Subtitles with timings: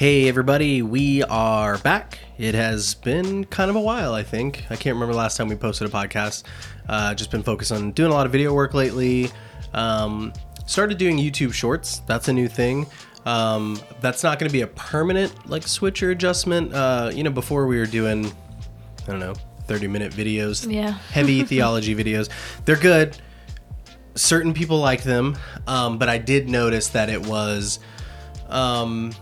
[0.00, 2.20] Hey, everybody, we are back.
[2.38, 4.64] It has been kind of a while, I think.
[4.70, 6.44] I can't remember last time we posted a podcast.
[6.88, 9.30] Uh, just been focused on doing a lot of video work lately.
[9.74, 10.32] Um,
[10.64, 11.98] started doing YouTube shorts.
[12.06, 12.86] That's a new thing.
[13.26, 16.72] Um, that's not going to be a permanent like switch or adjustment.
[16.72, 18.24] Uh, you know, before we were doing,
[19.02, 19.34] I don't know,
[19.66, 20.92] 30 minute videos, Yeah.
[21.12, 22.30] heavy theology videos.
[22.64, 23.18] They're good.
[24.14, 27.80] Certain people like them, um, but I did notice that it was
[28.48, 29.12] um,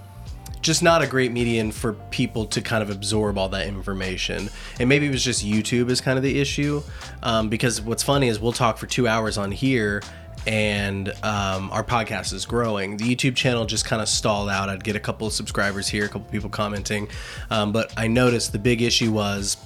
[0.61, 4.51] just not a great medium for people to kind of absorb all that information.
[4.79, 6.83] And maybe it was just YouTube is kind of the issue.
[7.23, 10.03] Um, because what's funny is we'll talk for two hours on here
[10.47, 12.97] and um, our podcast is growing.
[12.97, 14.69] The YouTube channel just kind of stalled out.
[14.69, 17.09] I'd get a couple of subscribers here, a couple people commenting.
[17.51, 19.57] Um, but I noticed the big issue was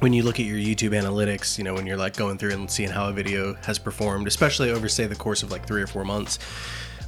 [0.00, 2.70] when you look at your YouTube analytics, you know, when you're like going through and
[2.70, 5.86] seeing how a video has performed, especially over, say, the course of like three or
[5.86, 6.38] four months,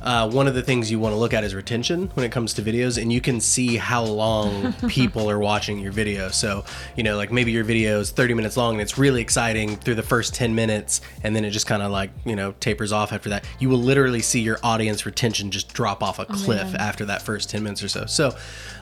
[0.04, 2.52] uh, one of the things you want to look at is retention when it comes
[2.54, 6.28] to videos, and you can see how long people are watching your video.
[6.28, 9.76] So, you know, like maybe your video is 30 minutes long and it's really exciting
[9.76, 12.92] through the first 10 minutes, and then it just kind of like, you know, tapers
[12.92, 13.46] off after that.
[13.58, 17.48] You will literally see your audience retention just drop off a cliff after that first
[17.48, 18.04] 10 minutes or so.
[18.04, 18.36] So,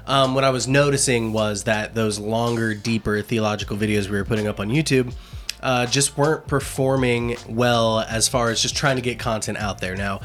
[0.09, 4.48] um, what I was noticing was that those longer, deeper theological videos we were putting
[4.48, 5.15] up on YouTube
[5.62, 9.95] uh, just weren't performing well as far as just trying to get content out there.
[9.95, 10.20] Now,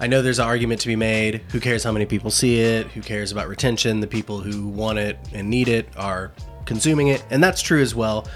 [0.00, 1.42] I know there's an argument to be made.
[1.52, 2.86] Who cares how many people see it?
[2.88, 4.00] Who cares about retention?
[4.00, 6.32] The people who want it and need it are
[6.64, 8.26] consuming it, and that's true as well.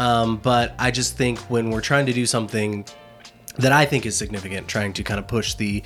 [0.00, 2.84] Um, but I just think when we're trying to do something
[3.58, 5.84] that I think is significant, trying to kind of push the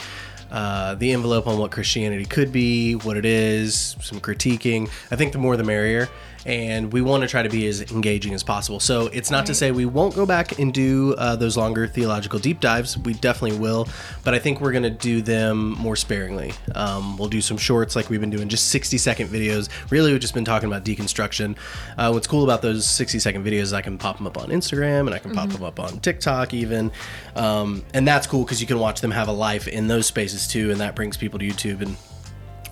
[0.50, 4.88] uh, the envelope on what Christianity could be, what it is, some critiquing.
[5.10, 6.08] I think the more the merrier,
[6.46, 8.78] and we want to try to be as engaging as possible.
[8.78, 12.38] So it's not to say we won't go back and do uh, those longer theological
[12.38, 12.96] deep dives.
[12.96, 13.88] We definitely will,
[14.22, 16.52] but I think we're going to do them more sparingly.
[16.74, 19.68] Um, we'll do some shorts like we've been doing, just 60 second videos.
[19.90, 21.56] Really, we've just been talking about deconstruction.
[21.98, 24.50] Uh, what's cool about those 60 second videos is I can pop them up on
[24.50, 26.92] Instagram and I can pop them up on TikTok even,
[27.34, 30.46] um, and that's cool because you can watch them have a life in those spaces
[30.46, 31.96] too, and that brings people to YouTube and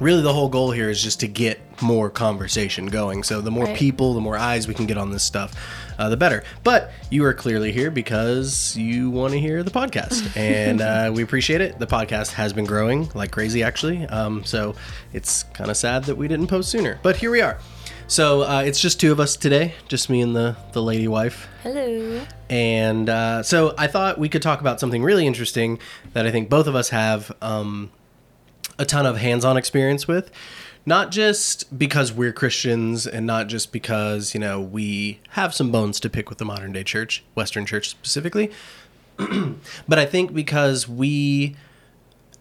[0.01, 3.23] really the whole goal here is just to get more conversation going.
[3.23, 3.77] So the more Right.
[3.77, 5.55] people the more eyes we can get on this stuff
[5.99, 6.43] uh, the better.
[6.65, 10.37] But you are clearly here because you want to hear the podcast.
[10.37, 11.79] And uh, we appreciate it.
[11.79, 14.05] The podcast has been growing like crazy actually.
[14.07, 14.75] Um, so
[15.13, 17.59] it's kind of sad that we didn't post sooner but here we are.
[18.07, 21.49] So uh, it's just two of us today just me and the the lady wife.
[21.63, 22.21] Hello.
[22.51, 25.79] and uh, so I thought we could talk about something really interesting
[26.13, 27.91] that I think both of us have um,
[28.79, 30.31] a ton of hands on experience with.
[30.87, 35.99] Not just because we're Christians and not just because, you know, we have some bones
[36.01, 38.51] to pick with the modern day church, Western church specifically,
[39.89, 41.57] but I think because we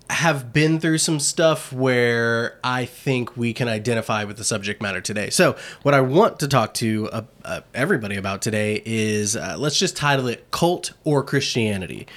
[0.10, 5.02] have been through some stuff where I think we can identify with the subject matter
[5.02, 5.30] today.
[5.30, 9.78] So, what I want to talk to uh, uh, everybody about today is uh, let's
[9.78, 12.08] just title it Cult or Christianity.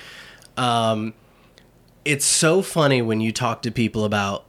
[0.56, 1.14] Um,
[2.06, 4.44] it's so funny when you talk to people about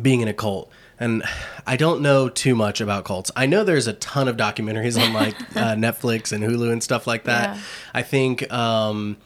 [0.00, 0.70] being in a cult.
[0.98, 1.22] And
[1.66, 3.30] I don't know too much about cults.
[3.34, 7.06] I know there's a ton of documentaries on like uh, Netflix and Hulu and stuff
[7.06, 7.56] like that.
[7.56, 7.62] Yeah.
[7.94, 9.16] I think, um,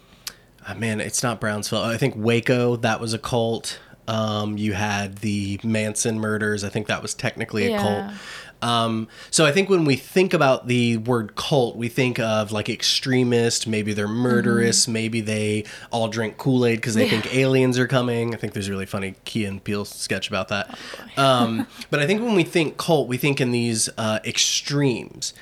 [0.66, 1.83] uh, man, it's not Brownsville.
[1.83, 3.81] I think Waco, that was a cult.
[4.06, 6.62] Um, you had the Manson murders.
[6.62, 7.83] I think that was technically a Yeah.
[7.83, 8.21] cult.
[8.64, 12.70] Um, so I think when we think about the word cult, we think of like
[12.70, 13.66] extremist.
[13.66, 14.88] Maybe they're murderous.
[14.88, 18.34] Maybe they all drink Kool Aid because they think aliens are coming.
[18.34, 20.78] I think there's a really funny Key and Peele sketch about that.
[21.19, 25.34] um, but I think when we think cult, we think in these uh, extremes.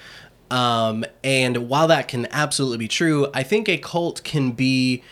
[0.50, 5.05] Um, and while that can absolutely be true, I think a cult can be.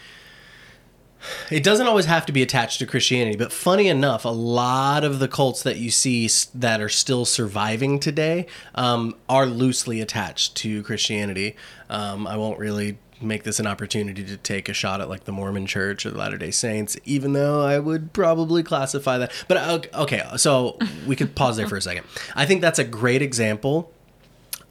[1.51, 5.19] It doesn't always have to be attached to Christianity, but funny enough, a lot of
[5.19, 10.83] the cults that you see that are still surviving today um, are loosely attached to
[10.83, 11.57] Christianity.
[11.89, 15.33] Um, I won't really make this an opportunity to take a shot at like the
[15.33, 19.33] Mormon Church or the Latter Day Saints, even though I would probably classify that.
[19.49, 22.07] But uh, okay, so we could pause there for a second.
[22.35, 23.93] I think that's a great example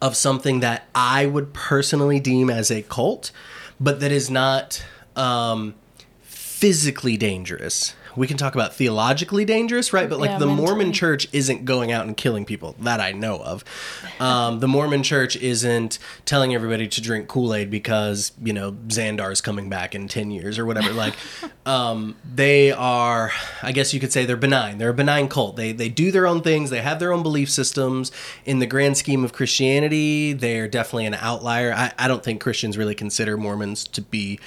[0.02, 3.32] of something that I would personally deem as a cult,
[3.78, 5.74] but that is not um,
[6.60, 7.94] physically dangerous.
[8.16, 10.10] We can talk about theologically dangerous, right?
[10.10, 13.38] But like Yeah, the Mormon church isn't going out and killing people that I know
[13.38, 13.64] of.
[14.18, 19.40] Um, the Mormon church isn't telling everybody to drink Kool Aid because, you know, Xandar's
[19.40, 20.92] coming back in 10 years or whatever.
[20.92, 21.14] Like,
[21.66, 23.32] um, they are,
[23.62, 24.76] I guess you could say they're benign.
[24.76, 25.56] They're a benign cult.
[25.56, 28.12] They, they do their own things, they have their own belief systems.
[28.44, 31.72] In the grand scheme of Christianity, they're definitely an outlier.
[31.72, 34.40] I, I don't think Christians really consider Mormons to be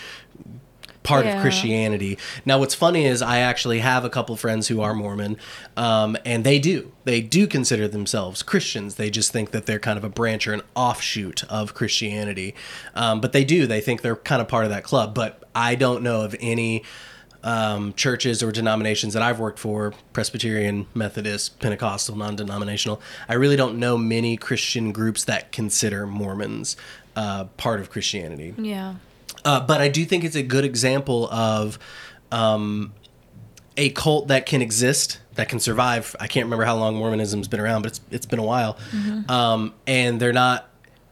[1.04, 1.36] part Yeah.
[1.36, 2.18] of Christianity.
[2.46, 5.38] Now, what's funny is I actually have a couple friends who are Mormon,
[5.78, 6.92] um, and they do.
[7.04, 8.96] They do consider themselves Christians.
[8.96, 12.56] They just think that they're kind of a branch or an offshoot of Christianity.
[12.96, 13.68] Um, but they do.
[13.68, 15.14] They think they're kind of part of that club.
[15.14, 16.84] But I don't know of any
[17.44, 23.02] um, churches or denominations that I've worked for Presbyterian, Methodist, Pentecostal, non denominational.
[23.28, 26.78] I really don't know many Christian groups that consider Mormons
[27.18, 28.54] uh, part of Christianity.
[28.58, 28.96] Yeah.
[29.46, 31.78] Uh, but I do think it's a good example of
[32.32, 32.94] um,
[33.78, 36.16] a cult that can exist, that can survive.
[36.20, 38.78] I can't remember how long Mormonism's been around, but it's it's been a while.
[39.30, 40.70] Um, and they're not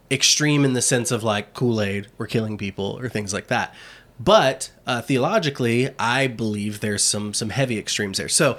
[0.09, 3.73] extreme in the sense of like Kool Aid or killing people or things like that.
[4.19, 8.29] But uh, theologically, I believe there's some some heavy extremes there.
[8.29, 8.57] So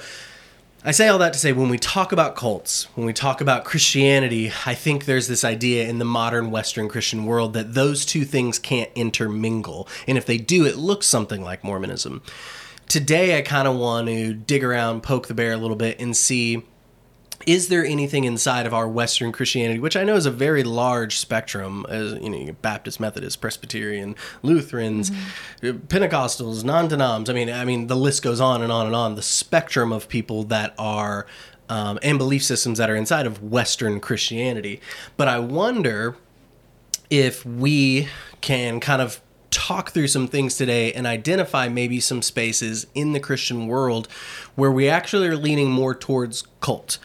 [0.85, 3.65] I say all that to say when we talk about cults, when we talk about
[3.65, 8.25] Christianity, I think there's this idea in the modern Western Christian world that those two
[8.25, 9.87] things can't intermingle.
[10.09, 12.21] And if they do, it looks something like Mormonism.
[12.89, 16.17] Today, I kind of want to dig around, poke the bear a little bit, and
[16.17, 16.65] see
[17.47, 21.19] is there anything inside of our Western Christianity, which I know is a very large
[21.19, 25.11] spectrum, as you know, Baptist, Methodist, Presbyterian, Lutherans,
[25.61, 27.29] Pentecostals, non-denoms.
[27.29, 29.15] I mean, I mean, the list goes on and on and on.
[29.15, 31.27] The spectrum of people that are
[31.69, 34.81] um, and belief systems that are inside of Western Christianity.
[35.17, 36.17] But I wonder
[37.09, 38.09] if we
[38.41, 43.21] can kind of talk through some things today and identify maybe some spaces in the
[43.21, 44.09] Christian world
[44.55, 46.99] where we actually are leaning more towards cult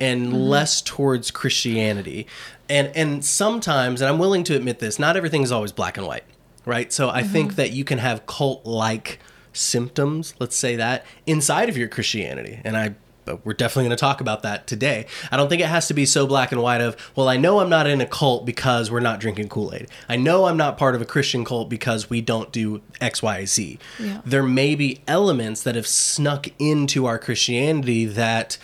[0.00, 0.36] and mm-hmm.
[0.36, 2.26] less towards Christianity.
[2.68, 6.06] And and sometimes, and I'm willing to admit this, not everything is always black and
[6.06, 6.24] white,
[6.64, 6.92] right?
[6.92, 7.56] So I think mm-hmm.
[7.56, 9.18] that you can have cult like
[9.52, 12.60] symptoms, let's say that, inside of your Christianity.
[12.64, 12.94] And I
[13.24, 15.06] but we're definitely going to talk about that today.
[15.30, 17.60] I don't think it has to be so black and white of, well, I know
[17.60, 19.88] I'm not in a cult because we're not drinking Kool-Aid.
[20.08, 23.44] I know I'm not part of a Christian cult because we don't do X, Y,
[23.44, 23.78] Z.
[23.98, 24.20] Yeah.
[24.24, 28.58] There may be elements that have snuck into our Christianity that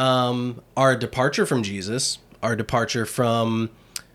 [0.00, 3.70] um, a departure from Jesus, our departure from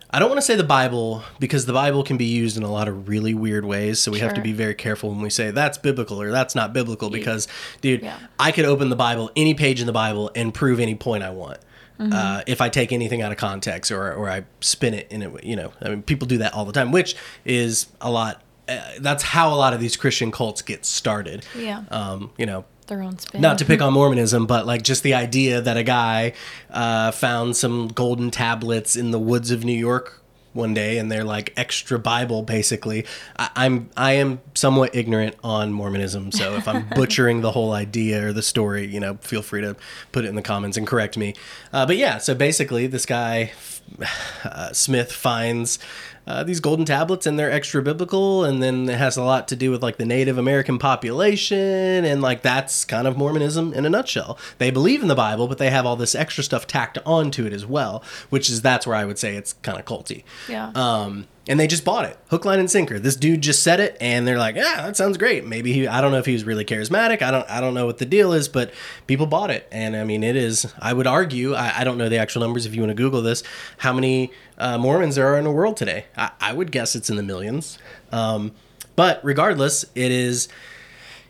[0.09, 2.71] I don't want to say the Bible because the Bible can be used in a
[2.71, 3.99] lot of really weird ways.
[3.99, 6.71] So we have to be very careful when we say that's biblical or that's not
[6.71, 7.49] biblical because,
[7.81, 8.17] dude, Yeah.
[8.39, 11.31] I could open the Bible, any page in the Bible, and prove any point I
[11.31, 11.57] want.
[11.99, 12.13] Mm-hmm.
[12.13, 15.43] Uh, if I take anything out of context or, or I spin it in it,
[15.43, 18.41] you know, I mean, people do that all the time, which is a lot.
[18.69, 21.45] Uh, that's how a lot of these Christian cults get started.
[21.57, 21.83] Yeah.
[21.91, 23.41] Um, you know, Their own spin.
[23.41, 26.33] not to pick on Mormonism, but like just the idea that a guy
[26.69, 30.21] uh, found some golden tablets in the woods of New York
[30.55, 33.05] one day, and they're like extra Bible, basically.
[33.37, 38.27] I, I'm I am somewhat ignorant on Mormonism, so if I'm butchering the whole idea
[38.27, 39.75] or the story, you know, feel free to
[40.11, 41.35] put it in the comments and correct me.
[41.73, 43.51] Uh, but yeah, so basically, this guy
[44.43, 45.77] uh, Smith finds
[46.27, 49.55] uh, these golden tablets and they're extra biblical and then it has a lot to
[49.55, 51.57] do with like the native american population
[52.05, 55.57] and like that's kind of mormonism in a nutshell they believe in the bible but
[55.57, 58.95] they have all this extra stuff tacked onto it as well which is that's where
[58.95, 60.71] i would say it's kind of culty Yeah.
[60.75, 62.97] um, and they just bought it, hook, line, and sinker.
[62.97, 66.01] This dude just said it, and they're like, "Yeah, that sounds great." Maybe he, I
[66.01, 67.21] don't know if he was really charismatic.
[67.21, 68.71] I don't, I don't know what the deal is, but
[69.05, 70.73] people bought it, and I mean, it is.
[70.79, 72.65] I would argue, I, I don't know the actual numbers.
[72.65, 73.43] If you want to Google this,
[73.77, 76.05] how many uh, Mormons there are in the world today?
[76.17, 77.77] I, I would guess it's in the millions.
[78.11, 78.53] Um,
[78.95, 80.47] but regardless, it is,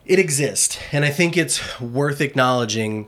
[0.06, 3.08] it exists, and I think it's worth acknowledging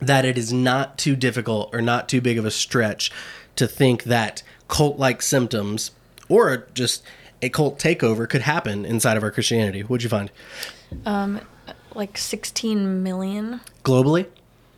[0.00, 3.12] that it is not too difficult or not too big of a stretch
[3.54, 5.92] to think that cult like symptoms
[6.28, 7.02] or just
[7.40, 9.82] a cult takeover could happen inside of our Christianity.
[9.82, 10.30] What'd you find?
[11.94, 13.60] like 16 million.
[13.84, 14.26] Globally?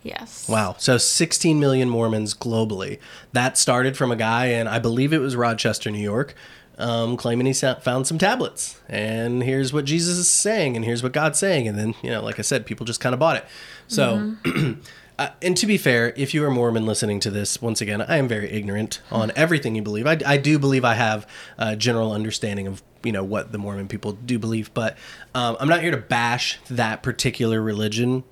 [0.03, 0.47] Yes.
[0.47, 0.75] Wow.
[0.77, 2.99] So 16 million Mormons globally.
[3.33, 6.35] That started from a guy in, I believe it was Rochester, New York,
[6.77, 8.79] um, claiming he found some tablets.
[8.87, 11.67] And here's what Jesus is saying, and here's what God's saying.
[11.67, 13.45] And then, you know, like I said, people just kind of bought it.
[13.87, 14.35] So,
[15.17, 18.17] uh, and to be fair, if you are Mormon listening to this, once again, I
[18.17, 20.07] am very ignorant on everything you believe.
[20.07, 23.87] I, I do believe I have a general understanding of, you know, what the Mormon
[23.87, 24.97] people do believe, but
[25.33, 28.23] um, I'm not here to bash that particular religion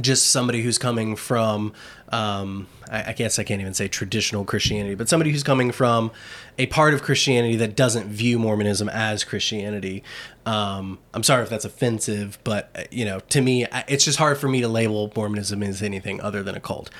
[0.00, 1.72] just somebody who's coming from
[2.14, 6.10] um, I, I guess I can't even say traditional Christianity, but somebody who's coming from
[6.58, 10.04] a part of Christianity that doesn't view Mormonism as Christianity.
[10.46, 14.38] Um, I'm sorry if that's offensive, but uh, you know, to me, it's just hard
[14.38, 16.90] for me to label Mormonism as anything other than a cult.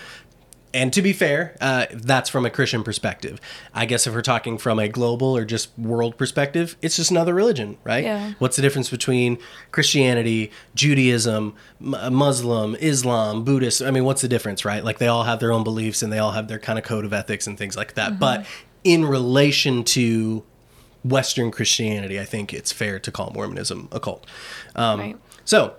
[0.74, 3.40] And to be fair, uh, that's from a Christian perspective.
[3.72, 7.32] I guess if we're talking from a global or just world perspective, it's just another
[7.32, 8.04] religion, right?
[8.04, 8.32] Yeah.
[8.40, 9.38] What's the difference between
[9.70, 13.80] Christianity, Judaism, M- Muslim, Islam, Buddhist?
[13.82, 14.84] I mean, what's the difference, right?
[14.84, 17.04] Like they all have their own beliefs and they all have their kind of code
[17.04, 18.18] of ethics and things like that.
[18.18, 18.44] But
[18.82, 20.42] in relation to
[21.04, 24.26] Western Christianity, I think it's fair to call Mormonism a cult.
[24.74, 25.16] Um, Right.
[25.44, 25.74] So,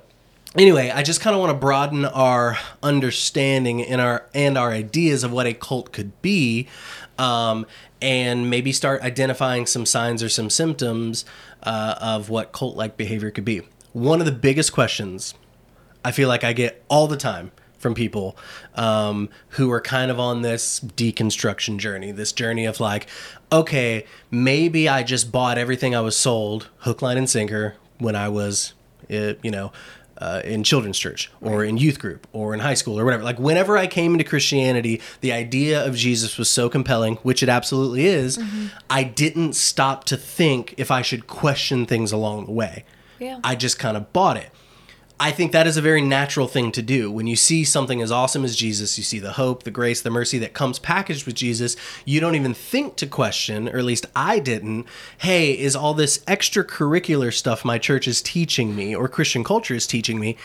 [0.58, 5.24] anyway, I just kind of want to broaden our understanding and our and our ideas
[5.24, 6.68] of what a cult could be,
[7.18, 7.66] um,
[8.02, 11.26] and maybe start identifying some signs or some symptoms
[11.64, 13.62] uh, of what cult-like behavior could be.
[13.94, 15.34] One of the biggest questions
[16.04, 18.38] I feel like I get all the time from people
[18.76, 23.08] um, who are kind of on this deconstruction journey, this journey of like,
[23.52, 28.28] okay, maybe I just bought everything I was sold, hook, line, and sinker, when I
[28.28, 28.74] was,
[29.12, 29.72] uh, you know,
[30.18, 33.24] uh, in children's church or in youth group or in high school or whatever.
[33.24, 37.50] Like, whenever I came into Christianity, the idea of Jesus was so compelling, which it
[37.50, 38.40] absolutely is,
[38.90, 42.86] I didn't stop to think if I should question things along the way.
[43.20, 43.40] Yeah.
[43.44, 44.52] I just kind of bought it.
[45.18, 47.10] I think that is a very natural thing to do.
[47.10, 50.10] When you see something as awesome as Jesus, you see the hope, the grace, the
[50.10, 54.08] mercy that comes packaged with Jesus, you don't even think to question, or at least
[54.14, 54.86] I didn't,
[55.20, 59.88] hey, is all this extracurricular stuff my church is teaching me or Christian culture is
[59.88, 60.36] teaching me,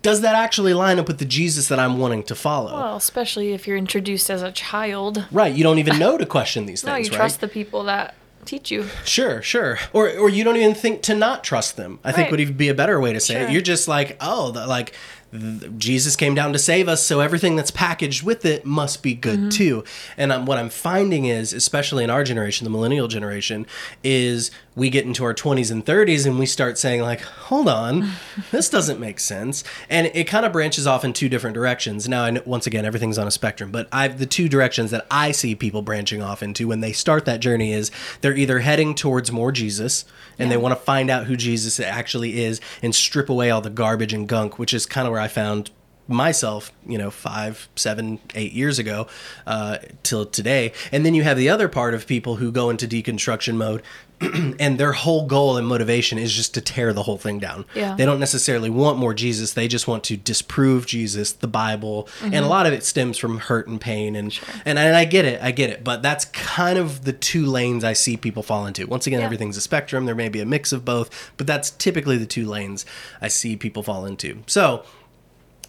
[0.00, 2.72] does that actually line up with the Jesus that I'm wanting to follow?
[2.72, 5.26] Well, especially if you're introduced as a child.
[5.30, 5.54] right.
[5.54, 6.92] You don't even know to question these things.
[6.92, 7.12] No, you right?
[7.12, 8.14] trust the people that
[8.48, 8.86] teach you.
[9.04, 9.78] Sure, sure.
[9.92, 11.98] Or or you don't even think to not trust them.
[12.02, 13.50] I think would even be a better way to say it.
[13.50, 14.94] You're just like, oh, the, like
[15.30, 19.14] th- Jesus came down to save us, so everything that's packaged with it must be
[19.14, 19.48] good Mm-hmm.
[19.50, 19.84] too.
[20.16, 23.66] And um, what I'm finding is, especially in our generation, the millennial generation,
[24.02, 28.12] is we get into our 20s and 30s and we start saying like, hold on,
[28.52, 29.64] this doesn't make sense.
[29.90, 32.08] And it kind of branches off in two different directions.
[32.08, 35.32] Now, know, once again, everything's on a spectrum, but I've the two directions that I
[35.32, 39.32] see people branching off into when they start that journey is they're either heading towards
[39.32, 40.04] more Jesus
[40.38, 43.70] and they want to find out who Jesus actually is and strip away all the
[43.70, 45.72] garbage and gunk, which is kind of where I found
[46.08, 49.06] myself, you know, five, seven, eight years ago,
[49.46, 50.72] uh, till today.
[50.90, 53.82] And then you have the other part of people who go into deconstruction mode,
[54.58, 57.64] and their whole goal and motivation is just to tear the whole thing down.
[57.74, 57.94] Yeah.
[57.94, 59.52] They don't necessarily want more Jesus.
[59.52, 62.48] They just want to disprove Jesus, the Bible, and a mm-hmm.
[62.48, 64.16] lot of it stems from hurt and pain.
[64.16, 65.84] And, and and I get it, I get it.
[65.84, 68.86] But that's kind of the two lanes I see people fall into.
[68.86, 69.26] Once again, Yeah.
[69.26, 70.06] everything's a spectrum.
[70.06, 72.84] There may be a mix of both, but that's typically the two lanes
[73.20, 74.42] I see people fall into.
[74.46, 74.84] So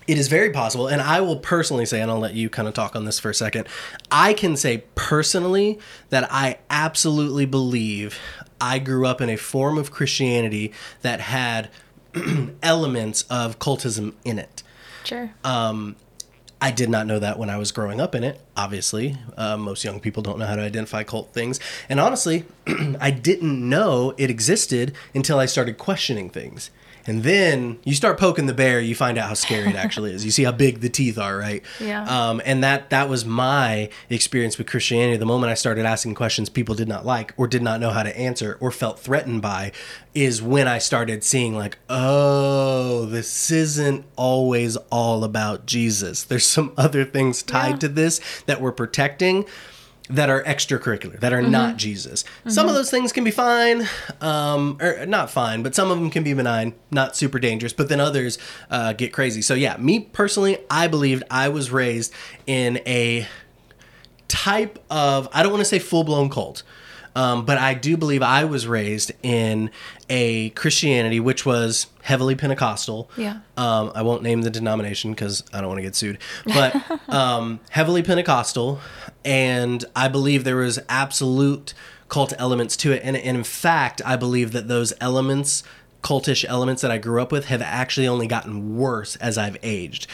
[0.10, 2.74] it is very possible, and I will personally say, and I'll let you kind of
[2.74, 3.68] talk on this for a second.
[4.10, 5.78] I can say personally
[6.10, 8.18] that I absolutely believe
[8.60, 10.74] I grew up in a form of Christianity
[11.04, 11.70] that had
[12.64, 14.64] elements of cultism in it.
[15.04, 15.30] Sure.
[15.44, 15.96] Um,
[16.60, 18.42] I did not know that when I was growing up in it.
[18.58, 21.60] Obviously, uh, most young people don't know how to identify cult things.
[21.88, 22.46] And honestly,
[23.00, 26.72] I didn't know it existed until I started questioning things.
[27.08, 30.24] And then you start poking the bear, you find out how scary it actually is.
[30.26, 31.64] You see how big the teeth are, right?
[31.80, 32.04] Yeah.
[32.30, 35.18] Um, and that that was my experience with Christianity.
[35.18, 38.04] The moment I started asking questions people did not like or did not know how
[38.04, 39.72] to answer or felt threatened by,
[40.14, 46.24] is when I started seeing like, oh, this isn't always all about Jesus.
[46.24, 47.78] There's some other things tied Yeah.
[47.78, 49.46] to this that we're protecting
[50.10, 52.26] that are extracurricular, that are not Jesus.
[52.48, 53.88] Some of those things can be fine,
[54.22, 57.74] um, or not fine, but some of them can be benign, not super dangerous.
[57.74, 58.40] But then others
[58.72, 59.42] uh, get crazy.
[59.44, 62.12] So yeah, me personally, I believed I was raised
[62.48, 63.28] in a
[64.28, 66.64] type of I don't want to say full blown cult.
[67.16, 69.72] Um, but I do believe I was raised in
[70.10, 73.10] a Christianity which was heavily Pentecostal.
[73.18, 73.40] Yeah.
[73.58, 76.18] Um, I won't name the denomination because I don't want to get sued.
[76.46, 76.76] But
[77.10, 78.80] um, heavily Pentecostal,
[79.26, 81.74] and I believe there was absolute
[82.10, 83.02] cult elements to it.
[83.04, 85.64] And, and in fact, I believe that those elements,
[86.02, 90.08] cultish elements that I grew up with, have actually only gotten worse as I've aged.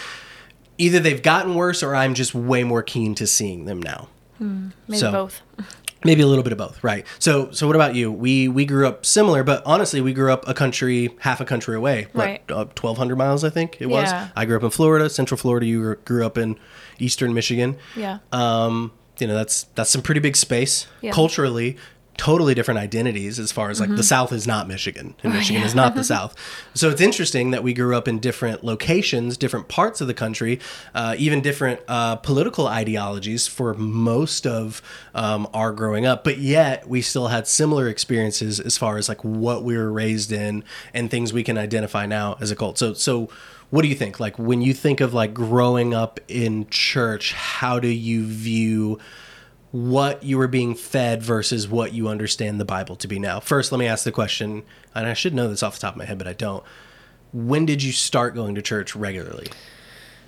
[0.77, 4.09] Either they've gotten worse, or I'm just way more keen to seeing them now.
[4.39, 5.41] Maybe so- both.
[6.05, 7.05] Maybe a little bit of both, right?
[7.19, 8.11] So, so what about you?
[8.11, 11.75] We we grew up similar, but honestly, we grew up a country, half a country
[11.75, 12.07] away.
[12.13, 12.41] Right.
[12.49, 14.05] uh, twelve hundred miles, I think it was.
[14.11, 14.29] Yeah.
[14.35, 15.65] I grew up in Florida, Central Florida.
[15.65, 16.57] You grew- grew up in
[16.99, 17.77] Eastern Michigan.
[17.95, 18.19] Yeah.
[18.31, 21.11] Um, you know, that's that's some pretty big space Yeah.
[21.11, 21.77] culturally.
[22.17, 25.75] Totally different identities as far as like the South is not Michigan and Michigan is
[25.75, 26.35] not the South.
[26.73, 30.59] So it's interesting that we grew up in different locations, different parts of the country,
[30.93, 34.81] uh, even different uh, political ideologies for most of
[35.13, 36.23] um, our growing up.
[36.23, 40.31] But yet we still had similar experiences as far as like what we were raised
[40.31, 42.77] in and things we can identify now as a cult.
[42.77, 43.29] So so
[43.69, 44.19] what do you think?
[44.19, 48.99] Like when you think of like growing up in church, how do you view
[49.75, 53.39] what you were being fed versus what you understand the Bible to be now?
[53.39, 54.63] First, let me ask the question,
[54.93, 56.63] and I should know this off the top of my head, but I don't.
[57.33, 59.47] When did you start going to church regularly?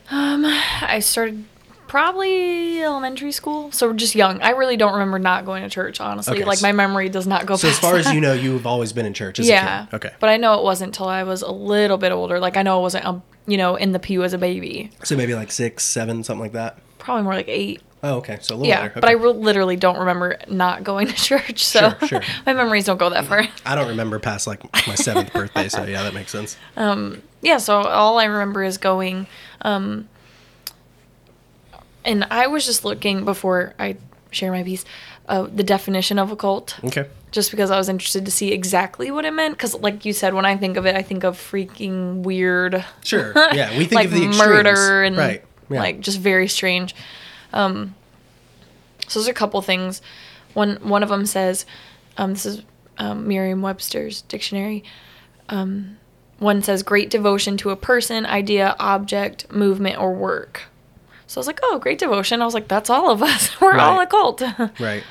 [0.09, 1.45] I started
[1.87, 3.71] Probably elementary school.
[3.71, 4.41] So just young.
[4.41, 6.35] I really don't remember not going to church, honestly.
[6.35, 7.61] Okay, Like my memory does not go back.
[7.61, 9.83] So as far as you know, you've always been in church as yeah.
[9.83, 9.95] a kid.
[9.95, 10.15] Okay.
[10.19, 12.39] But I know it wasn't until I was a little bit older.
[12.39, 14.91] Like I know it wasn't, um, you know, in the pew as a baby.
[15.03, 16.77] So maybe like six, seven, something like that.
[16.99, 17.81] Probably more like eight.
[18.09, 18.37] Oh, okay.
[18.41, 18.83] So a little Yeah.
[18.83, 18.93] later.
[19.01, 21.63] But I re- literally don't remember not going to church.
[21.65, 22.21] So Sure, sure.
[22.45, 23.45] my memories don't go that far.
[23.65, 25.67] I don't remember past like my seventh birthday.
[25.67, 26.55] So yeah, that makes sense.
[26.77, 29.27] Um, yeah, so all I remember is going.
[29.61, 30.07] Um,
[32.05, 33.97] and I was just looking before I
[34.31, 34.85] share my piece,
[35.27, 36.79] uh, the definition of a cult.
[36.83, 37.05] Okay.
[37.31, 39.55] Just because I was interested to see exactly what it meant.
[39.57, 43.33] Because, like you said, when I think of it, I think of freaking weird, Sure.
[43.53, 44.37] Yeah, we think like of the extremes.
[44.37, 45.43] murder and right.
[45.69, 45.79] Yeah.
[45.81, 46.95] like just very strange.
[47.51, 47.95] Um,
[49.07, 50.01] so there's a couple things.
[50.53, 51.65] One one of them says,
[52.17, 52.61] um, this is
[52.97, 54.83] um, Merriam-Webster's dictionary.
[55.49, 55.97] Um,
[56.39, 60.63] one says great devotion to a person, idea, object, movement, or work.
[61.25, 62.41] So I was like, oh, great devotion.
[62.41, 63.59] I was like, that's all of us.
[63.61, 64.09] We're all a Right.
[64.09, 64.41] cult.
[64.79, 65.03] right.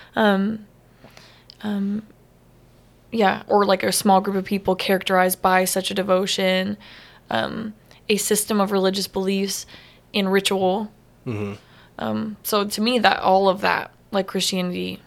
[3.12, 6.76] yeah, or like a small group of people characterized by such a devotion,
[7.30, 7.74] um,
[8.08, 9.66] a system of religious beliefs
[10.12, 10.90] in ritual.
[11.26, 11.54] Mm-hmm.
[11.98, 15.00] Um, so to me, that all of that, like Christianity,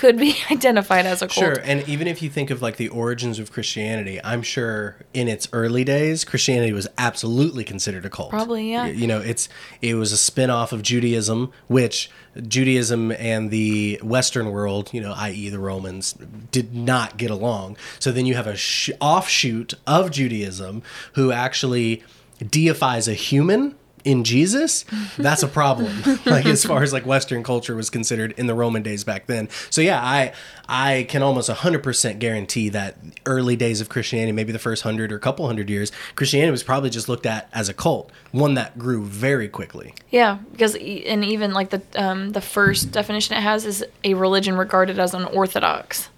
[0.00, 1.44] could be identified as a cult.
[1.44, 5.28] Sure, and even if you think of like the origins of Christianity, I'm sure in
[5.28, 8.30] its early days, Christianity was absolutely considered a cult.
[8.30, 8.86] Probably, yeah.
[8.86, 9.48] You know, it's
[9.82, 12.10] it was a spin-off of Judaism, which
[12.48, 16.14] Judaism and the Western world, you know, i.e., the Romans,
[16.50, 17.76] did not get along.
[17.98, 20.82] So then you have a sh- offshoot of Judaism
[21.12, 22.02] who actually
[22.48, 24.84] deifies a human in Jesus,
[25.18, 25.92] that's a problem.
[26.26, 29.48] like as far as like Western culture was considered in the Roman days back then.
[29.70, 30.32] So yeah, I
[30.68, 35.12] I can almost hundred percent guarantee that early days of Christianity, maybe the first hundred
[35.12, 38.78] or couple hundred years, Christianity was probably just looked at as a cult, one that
[38.78, 39.94] grew very quickly.
[40.10, 44.56] Yeah, because and even like the um, the first definition it has is a religion
[44.56, 46.08] regarded as unorthodox.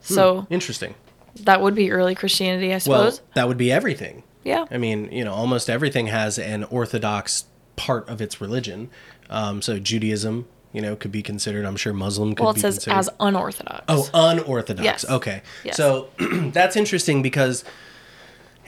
[0.00, 0.94] So Interesting.
[1.42, 3.20] that would be early Christianity, I suppose.
[3.20, 4.22] Well, that would be everything.
[4.44, 4.66] Yeah.
[4.70, 7.44] I mean, you know, almost everything has an orthodox
[7.76, 8.90] part of its religion.
[9.28, 11.64] Um, so Judaism, you know, could be considered.
[11.64, 12.96] I'm sure Muslim could well, it be says considered.
[12.98, 13.84] as unorthodox.
[13.88, 14.84] Oh, unorthodox.
[14.84, 15.04] Yes.
[15.04, 15.42] Okay.
[15.64, 15.76] Yes.
[15.76, 17.64] So that's interesting because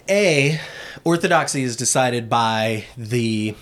[0.08, 0.60] A,
[1.04, 3.54] orthodoxy is decided by the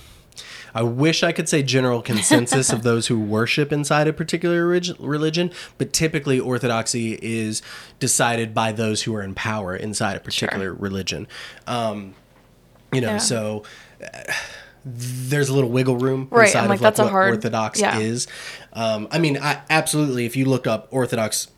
[0.75, 5.51] I wish I could say general consensus of those who worship inside a particular religion,
[5.79, 7.63] but typically orthodoxy is
[7.99, 11.27] decided by those who are in power inside a particular religion.
[11.67, 12.15] Um,
[12.93, 13.19] you know, Yeah.
[13.19, 13.63] so
[14.03, 14.33] uh,
[14.85, 17.99] there's a little wiggle room Right, inside I'm of like, like what hard- orthodox yeah.
[17.99, 18.27] is.
[18.73, 20.25] Um, I mean, I, absolutely.
[20.25, 21.49] If you look up orthodox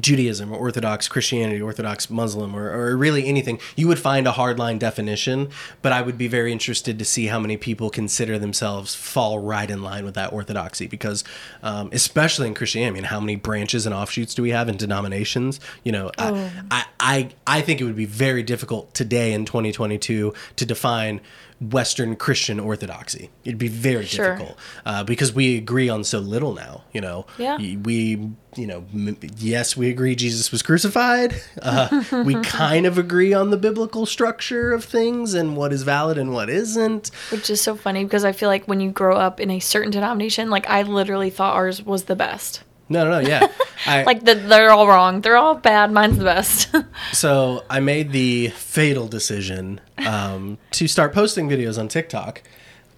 [0.00, 4.78] Judaism or Orthodox Christianity, Orthodox Muslim, or, or really anything, you would find a hardline
[4.78, 5.48] definition.
[5.82, 9.70] But I would be very interested to see how many people consider themselves fall right
[9.70, 11.24] in line with that orthodoxy, because
[11.62, 14.76] um, especially in Christianity, I mean, how many branches and offshoots do we have in
[14.76, 15.60] denominations?
[15.84, 16.50] You know, Oh.
[16.70, 21.20] I, I, I I think it would be very difficult today in 2022 to define
[21.60, 23.30] Western Christian orthodoxy.
[23.44, 24.34] It'd be very Sure.
[24.36, 26.84] difficult uh, because we agree on so little now.
[26.92, 27.56] You know, Yeah.
[27.58, 31.30] we you know m- yes we agree jesus was crucified
[31.62, 31.86] uh,
[32.24, 36.32] we kind of agree on the biblical structure of things and what is valid and
[36.32, 39.50] what isn't Which is so funny because I feel like when you grow up in
[39.50, 42.62] a certain denomination, like I literally thought ours was the best.
[42.88, 43.46] No no no yeah
[43.86, 45.20] I, Like the, they're all wrong.
[45.20, 45.92] They're all bad.
[45.92, 46.74] Mine's the best.
[47.12, 52.42] so i made the fatal decision um, to start posting videos on tiktok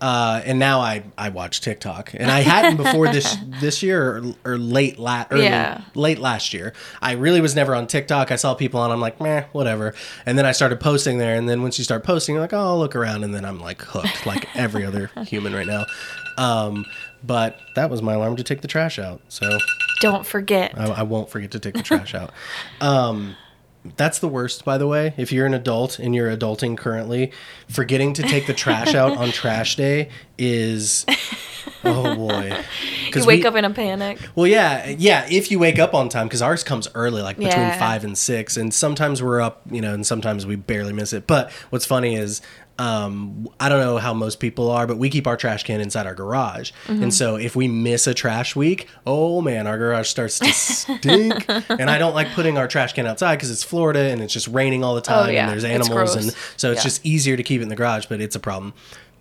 [0.00, 4.52] uh, and now I, I watch TikTok, and I hadn't before this this year or,
[4.52, 5.82] or late la- early, Yeah.
[5.94, 6.72] late last year.
[7.02, 8.30] I really was never on TikTok.
[8.32, 8.90] I saw people on.
[8.90, 9.92] I'm like, meh, whatever.
[10.24, 11.34] And then I started posting there.
[11.34, 13.24] And then once you start posting, you're like, oh, I'll look around.
[13.24, 15.84] And then I'm like hooked, like every other human right now.
[16.38, 16.86] Um,
[17.24, 19.20] but that was my alarm to take the trash out.
[19.28, 19.58] So
[20.00, 20.78] Don't forget.
[20.78, 22.32] I, I won't forget to take the trash out.
[22.80, 23.36] Um,
[23.96, 25.14] that's the worst, by the way.
[25.16, 27.32] If you're an adult and you're adulting currently,
[27.68, 31.06] forgetting to take the trash out on trash day is,
[31.84, 32.54] oh boy.
[33.14, 34.18] you wake up in a panic.
[34.34, 35.26] Well, yeah, yeah.
[35.30, 37.78] If you wake up on time, because ours comes early, like between Yeah.
[37.78, 41.26] five and six, and sometimes we're up, you know, and sometimes we barely miss it.
[41.26, 42.42] But what's funny is,
[42.80, 46.06] um, I don't know how most people are, but we keep our trash can inside
[46.06, 47.02] our garage, Mm-hmm.
[47.04, 51.44] and so if we miss a trash week, oh man, our garage starts to stink.
[51.68, 54.48] and I don't like putting our trash can outside because it's Florida and it's just
[54.48, 56.84] raining all the time, Oh, yeah, and there's animals, and so it's Yeah.
[56.84, 58.72] just easier to keep it in the garage, but it's a problem.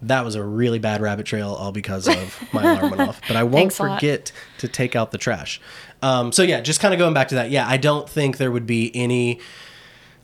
[0.04, 3.19] That was a really bad rabbit trail, all because of my alarm went off.
[3.28, 5.60] But I won't Thanks forget to take out the trash.
[6.02, 7.52] Um, so yeah, just kind of going back to that.
[7.52, 9.41] Yeah, I don't think there would be any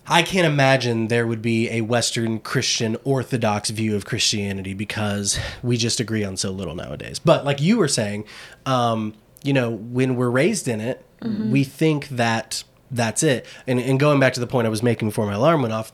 [0.07, 5.77] I can't imagine there would be a Western Christian Orthodox view of Christianity because we
[5.77, 7.17] just agree on so little nowadays.
[7.19, 8.25] But like you were saying,
[8.65, 9.13] um,
[9.43, 11.03] you know, when we're raised in it,
[11.51, 13.47] we think that that's it.
[13.65, 15.91] And, and going back to the point I was making before my alarm went off,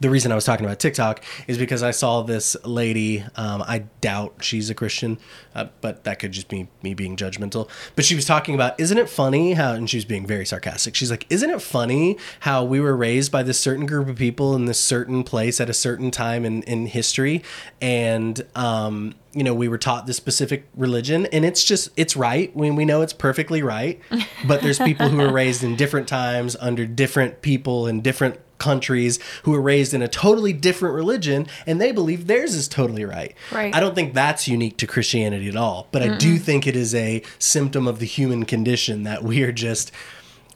[0.00, 3.24] the reason I was talking about TikTok is because I saw this lady.
[3.36, 5.18] Um, I doubt she's a Christian,
[5.54, 7.68] uh, but that could just be me being judgmental.
[7.94, 10.94] But she was talking about, isn't it funny how, and she was being very sarcastic.
[10.94, 14.54] She's like, isn't it funny how we were raised by this certain group of people
[14.54, 17.42] in this certain place at a certain time in, in history,
[17.80, 22.54] and um, you know, we were taught this specific religion, and it's just it's right.
[22.56, 24.00] We we know it's perfectly right,
[24.46, 29.18] but there's people who are raised in different times under different people in different countries
[29.44, 33.34] who are raised in a totally different religion and they believe theirs is totally right.
[33.52, 33.74] Right.
[33.74, 36.94] I don't think that's unique to Christianity at all, but I do think it is
[36.94, 39.90] a symptom of the human condition that we are just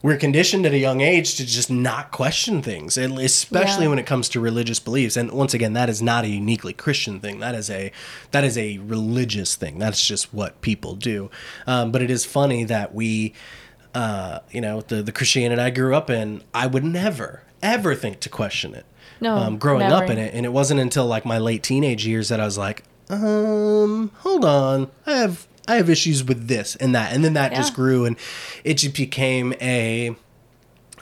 [0.01, 3.89] we're conditioned at a young age to just not question things, especially Yeah.
[3.89, 5.17] when it comes to religious beliefs.
[5.17, 7.39] And once again, that is not a uniquely Christian thing.
[7.39, 7.91] That is a
[8.31, 9.77] that is a religious thing.
[9.77, 11.29] That's just what people do.
[11.67, 13.33] Um, but it is funny that we,
[13.93, 18.19] uh, you know, the the Christianity I grew up in, I would never ever think
[18.21, 18.85] to question it.
[19.21, 22.29] No, um, growing up in it, and it wasn't until like my late teenage years
[22.29, 26.95] that I was like, um, hold on, I have I have issues with this and
[26.95, 28.15] that, and then that just grew, and
[28.63, 30.15] it just became a,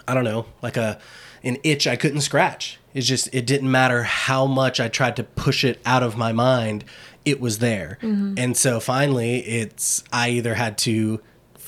[0.07, 0.99] I don't know, like a
[1.43, 2.79] an itch I couldn't scratch.
[2.93, 6.31] It's just it didn't matter how much I tried to push it out of my
[6.31, 6.83] mind,
[7.23, 11.21] it was there, and so finally, it's I either had to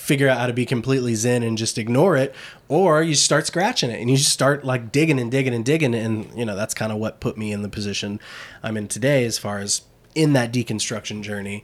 [0.10, 2.34] figure out how to be completely zen and just ignore it
[2.68, 5.94] or you start scratching it and you just start like digging and digging and digging
[5.94, 8.20] and you know that's kind of what put me in the position
[8.64, 9.84] i'm in today as far as
[10.16, 11.64] in that deconstruction journey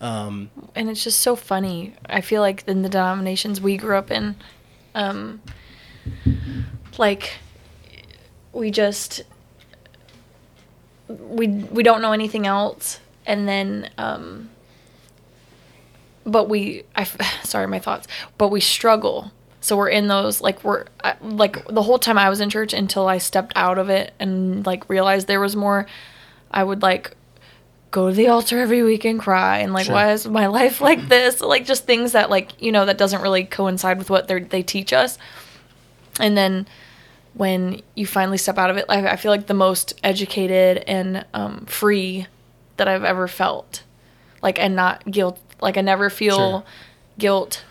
[0.00, 1.94] um, and it's just so funny.
[2.08, 4.36] I feel like in the denominations we grew up in,
[4.94, 5.40] um,
[6.98, 7.32] like
[8.52, 9.22] we just
[11.08, 14.50] we we don't know anything else, and then um,
[16.26, 17.04] but we I
[17.44, 19.32] sorry my thoughts, but we struggle.
[19.60, 20.84] So we're in those like we're
[21.22, 24.66] like the whole time I was in church until I stepped out of it and
[24.66, 25.86] like realized there was more.
[26.50, 27.16] I would like
[27.90, 29.94] go to the altar every week and cry and like Sure.
[29.94, 33.22] why is my life like this like just things that like you know that doesn't
[33.22, 35.18] really coincide with what they they teach us
[36.20, 36.66] and then
[37.34, 41.24] when you finally step out of it I, I feel like the most educated and
[41.32, 42.26] um, free
[42.76, 43.82] that i've ever felt
[44.42, 46.64] like and not guilt like i never feel Sure.
[47.18, 47.64] guilt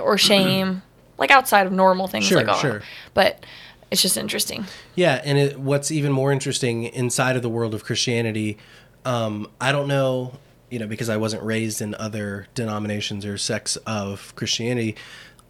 [0.00, 0.82] or shame
[1.18, 2.82] like outside of normal things Sure, like oh, sure.
[3.14, 3.44] but
[3.90, 4.64] it's just interesting
[4.96, 8.58] Yeah, and it, what's even more interesting inside of the world of Christianity,
[9.04, 10.38] um, I don't know,
[10.70, 14.96] you know, because I wasn't raised in other denominations or sects of Christianity,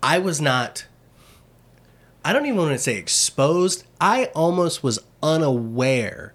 [0.03, 0.85] I was not.
[2.25, 3.85] I don't even want to say exposed.
[4.01, 6.35] I almost was unaware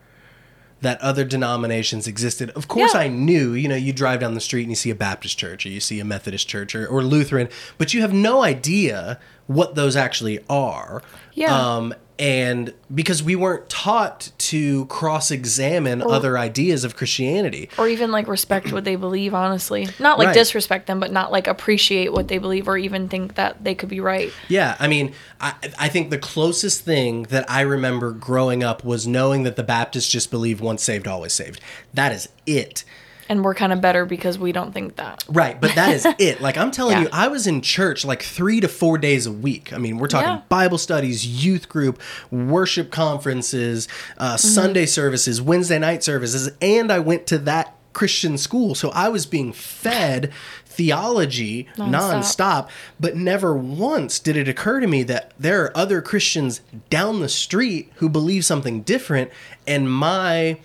[0.81, 2.49] that other denominations existed.
[2.51, 3.01] Of course, Yeah.
[3.01, 5.65] I knew, you know, you drive down the street and you see a Baptist church
[5.65, 9.75] or you see a Methodist church or, or Lutheran, but you have no idea what
[9.75, 11.03] those actually are.
[11.33, 11.55] Yeah.
[11.55, 17.67] Um, and because we weren't taught to cross examine other ideas of Christianity.
[17.79, 20.33] or even like respect what they believe honestly not like Right.
[20.35, 23.89] disrespect them but not like appreciate what they believe or even think that they could
[23.89, 28.63] be right Yeah, I mean, I, I think the closest thing that I remember growing
[28.63, 31.59] up was knowing that the Baptists just believe once saved, always saved.
[31.93, 32.83] That is it.
[33.31, 36.41] And we're kind of better because we don't think that Right, but that is it.
[36.41, 37.03] Like I'm telling Yeah.
[37.03, 39.71] you, I was in church like three to four days a week.
[39.71, 40.41] I mean, we're talking Yeah.
[40.49, 44.47] Bible studies, youth group, worship conferences, uh, Mm-hmm.
[44.47, 49.25] Sunday services, Wednesday night services, and I went to that Christian school, so I was
[49.25, 50.31] being fed
[50.65, 51.91] theology Nonstop.
[51.91, 52.69] nonstop.
[52.99, 57.29] But never once did it occur to me that there are other Christians down the
[57.29, 59.29] street who believe something different,
[59.67, 60.59] and my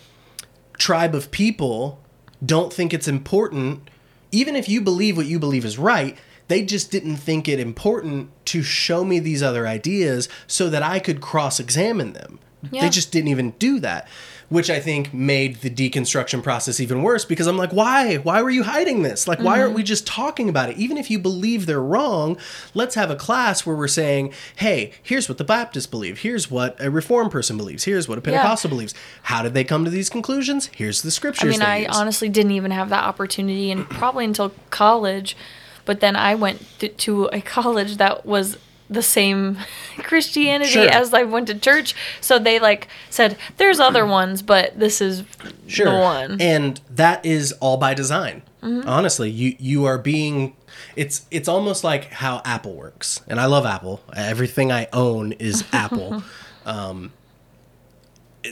[0.78, 2.00] tribe of people
[2.46, 3.90] don't think it's important
[4.32, 6.16] even if you believe what you believe is right
[6.48, 10.98] they just didn't think it important to show me these other ideas so that I
[10.98, 12.38] could cross examine them.
[12.82, 14.08] They just didn't even do that,
[14.48, 18.16] which I think made the deconstruction process even worse because I'm like, why?
[18.16, 19.26] Why were you hiding this?
[19.26, 19.86] Like, why aren't we mm-hmm.
[19.86, 20.76] just talking about it?
[20.76, 22.36] Even if you believe they're wrong,
[22.72, 26.20] let's have a class where we're saying, hey, here's what the Baptists believe.
[26.20, 27.84] Here's what a Reformed person believes.
[27.84, 28.94] Here's what a Pentecostal believes.
[29.22, 30.66] How did they come to these conclusions?
[30.74, 31.48] Here's the scriptures.
[31.48, 31.88] i mean i use.
[31.96, 35.36] honestly didn't even have that opportunity and probably until college
[35.84, 39.58] but then i went th- to a college that was the same
[39.98, 40.88] christianity Sure.
[40.88, 45.24] as i went to church so they like said there's other ones but this is
[45.66, 45.90] sure.
[45.90, 48.42] the one And that is all by design.
[48.62, 48.88] Mm-hmm.
[48.88, 50.56] Honestly, you you are being
[50.96, 53.20] it's it's almost like how Apple works.
[53.28, 54.00] And I love Apple.
[54.14, 56.22] Everything I own is Apple.
[56.64, 57.12] Um,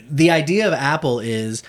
[0.09, 1.63] the idea of Apple is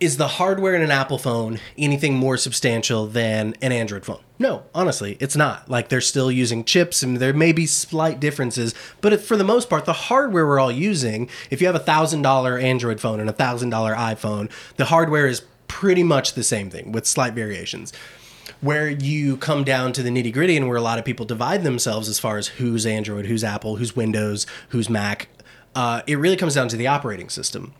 [0.00, 4.20] is the hardware in an Apple phone anything more substantial than an Android phone?
[4.38, 5.70] No, honestly, it's not.
[5.70, 9.70] Like they're still using chips and there may be slight differences, but for the most
[9.70, 13.32] part, the hardware we're all using, if you have a $1,000 Android phone and a
[13.32, 17.92] $1,000 iPhone, the hardware is pretty much the same thing with slight variations.
[18.60, 21.62] Where you come down to the nitty gritty and where a lot of people divide
[21.62, 25.28] themselves as far as who's Android, who's Apple, who's Windows, who's Mac,
[25.74, 27.72] uh, it really comes down to the operating system.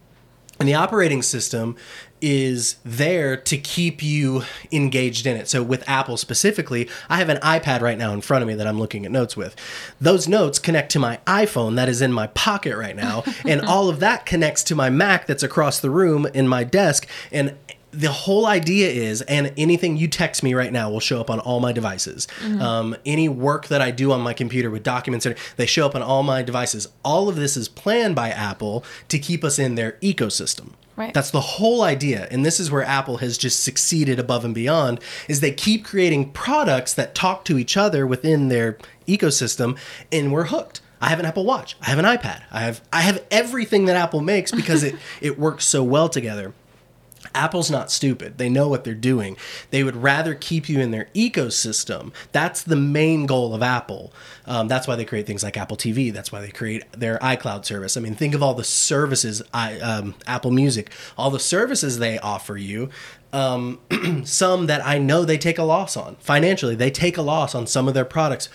[0.60, 1.76] And the operating system
[2.20, 5.48] is there to keep you engaged in it.
[5.48, 8.66] So, with Apple specifically, I have an iPad right now in front of me that
[8.66, 9.56] I'm looking at notes with.
[10.00, 13.24] Those notes connect to my iPhone that is in my pocket right now.
[13.44, 17.06] and all of that connects to my Mac that's across the room in my desk.
[17.30, 17.56] And
[18.00, 21.40] the whole idea is, and anything you text me right now will show up on
[21.40, 22.26] all my devices.
[22.40, 22.60] Mm-hmm.
[22.60, 25.26] Um, any work that I do on my computer with documents,
[25.56, 26.88] they show up on all my devices.
[27.04, 30.72] All of this is planned by Apple to keep us in their ecosystem.
[30.96, 31.12] Right.
[31.12, 32.28] That's the whole idea.
[32.30, 36.30] And this is where Apple has just succeeded above and beyond is they keep creating
[36.30, 38.78] products that talk to each other within their
[39.08, 39.76] ecosystem
[40.12, 40.80] and we're hooked.
[41.00, 41.76] I have an Apple Watch.
[41.82, 42.42] I have an iPad.
[42.50, 46.54] I have I have everything that Apple makes because it it works so well together.
[47.34, 48.38] Apple's not stupid.
[48.38, 49.36] They know what they're doing.
[49.70, 52.12] They would rather keep you in their ecosystem.
[52.32, 54.12] That's the main goal of Apple.
[54.46, 56.12] Um, that's why they create things like Apple TV.
[56.12, 57.96] That's why they create their iCloud service.
[57.96, 62.18] I mean, think of all the services, I, um, Apple Music, all the services they
[62.18, 62.90] offer you.
[63.32, 63.80] Um,
[64.24, 66.76] some that I know they take a loss on financially.
[66.76, 68.48] They take a loss on some of their products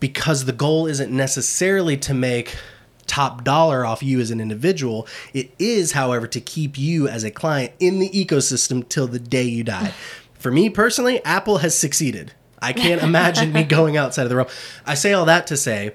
[0.00, 2.56] because the goal isn't necessarily to make
[3.06, 5.06] top dollar off you as an individual.
[5.32, 9.44] It is, however, to keep you as a client in the ecosystem till the day
[9.44, 9.92] you die.
[10.38, 12.32] For me personally, Apple has succeeded.
[12.60, 14.48] I can't imagine me going outside of the realm.
[14.86, 15.94] I say all that to say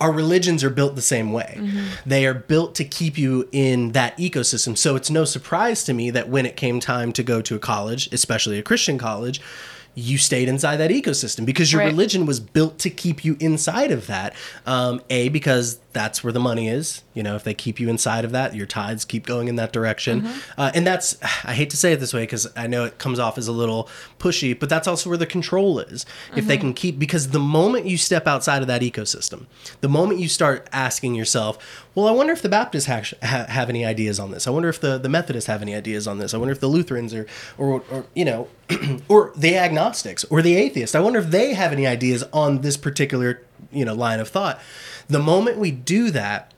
[0.00, 1.54] our religions are built the same way.
[1.56, 1.86] Mm-hmm.
[2.04, 4.76] They are built to keep you in that ecosystem.
[4.76, 7.58] So it's no surprise to me that when it came time to go to a
[7.58, 9.40] college, especially a Christian college,
[9.94, 11.90] you stayed inside that ecosystem because your right.
[11.90, 14.34] religion was built to keep you inside of that.
[14.66, 17.02] Um, a because that's where the money is.
[17.14, 19.72] You know, if they keep you inside of that, your tithes keep going in that
[19.72, 20.22] direction.
[20.22, 20.60] Mm-hmm.
[20.60, 23.18] Uh, and that's, I hate to say it this way because I know it comes
[23.18, 26.04] off as a little pushy, but that's also where the control is.
[26.04, 26.38] Mm-hmm.
[26.38, 26.60] If they mm-hmm.
[26.60, 29.46] can keep, because the moment you step outside of that ecosystem,
[29.80, 33.68] the moment you start asking yourself, well, I wonder if the Baptists ha- ha- have
[33.68, 34.46] any ideas on this.
[34.46, 36.34] I wonder if the, the Methodists have any ideas on this.
[36.34, 37.26] I wonder if the Lutherans or,
[37.56, 38.48] or, or you know,
[39.08, 40.94] or the agnostics or the atheists.
[40.94, 44.60] I wonder if they have any ideas on this particular, you know, line of thought
[45.08, 46.52] the moment we do that,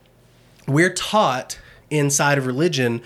[0.67, 3.01] we're taught inside of religion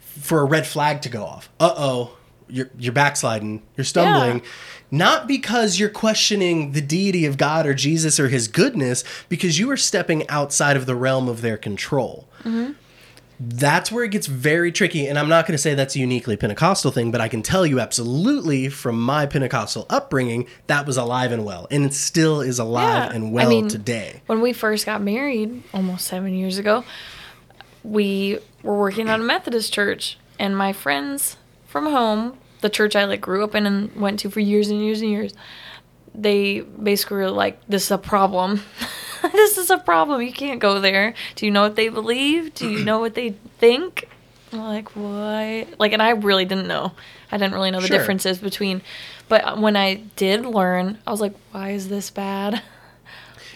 [0.00, 1.48] for a red flag to go off.
[1.58, 2.16] Uh oh,
[2.48, 4.38] you're you're backsliding, you're stumbling.
[4.38, 4.50] Yeah.
[4.90, 9.70] Not because you're questioning the deity of God or Jesus or his goodness, because you
[9.70, 12.28] are stepping outside of the realm of their control.
[12.40, 12.72] Mm-hmm
[13.44, 15.08] that's where it gets very tricky.
[15.08, 17.66] And I'm not going to say that's a uniquely Pentecostal thing, but I can tell
[17.66, 21.66] you absolutely from my Pentecostal upbringing, that was alive and well.
[21.70, 23.16] And it still is alive yeah.
[23.16, 24.22] and well I mean, today.
[24.26, 26.84] When we first got married almost seven years ago,
[27.82, 33.04] we were working at a Methodist church, and my friends from home, the church I
[33.04, 35.34] like grew up in and went to for years and years and years,
[36.14, 38.62] they basically were like, "This is a problem."
[39.32, 40.20] this is a problem.
[40.22, 41.14] You can't go there.
[41.36, 42.54] Do you know what they believe?
[42.54, 44.08] Do you know what they think?
[44.52, 45.78] Like, what?
[45.78, 46.92] Like, and I really didn't know.
[47.30, 47.98] I didn't really know the sure.
[47.98, 48.82] differences between.
[49.28, 52.62] But when I did learn, I was like, why is this bad?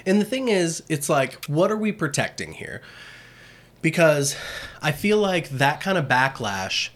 [0.06, 2.80] And the thing is, it's like, what are we protecting here?
[3.82, 4.36] Because
[4.80, 6.90] I feel like that kind of backlash,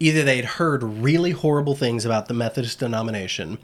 [0.00, 3.58] either they'd heard really horrible things about the Methodist denomination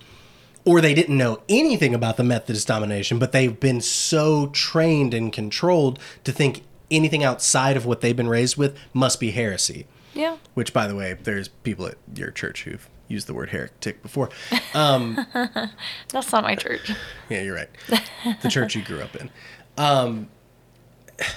[0.70, 5.32] or they didn't know anything about the Methodist domination, but they've been so trained and
[5.32, 9.88] controlled to think anything outside of what they've been raised with must be heresy.
[10.14, 10.36] Yeah.
[10.54, 14.30] Which, by the way, there's people at your church who've used the word heretic before.
[14.72, 15.26] Um,
[16.12, 16.92] That's not my church.
[17.28, 17.70] Yeah, you're right.
[18.42, 19.28] The church you grew up in.
[19.76, 20.28] Um,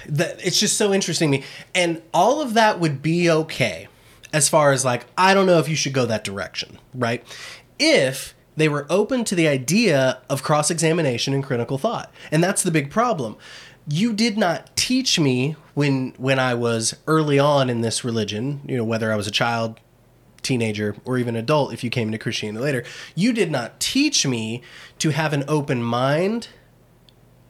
[0.07, 1.43] that it's just so interesting to me,
[1.73, 3.87] and all of that would be okay,
[4.31, 7.23] as far as like I don't know if you should go that direction, right?
[7.79, 12.11] If they were open to the idea of cross examination and critical thought.
[12.31, 13.35] And that's the big problem.
[13.87, 18.77] You did not teach me when when I was early on in this religion, you
[18.77, 19.79] know, whether I was a child,
[20.41, 22.83] teenager, or even adult if you came to Christianity later,
[23.15, 24.61] you did not teach me
[24.99, 26.47] to have an open mind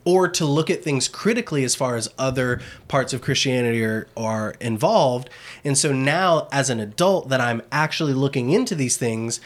[0.06, 4.56] or to look at things critically as far as other parts of Christianity are, are
[4.60, 5.30] involved.
[5.64, 9.40] And so now, as an adult, that I'm actually looking into these things,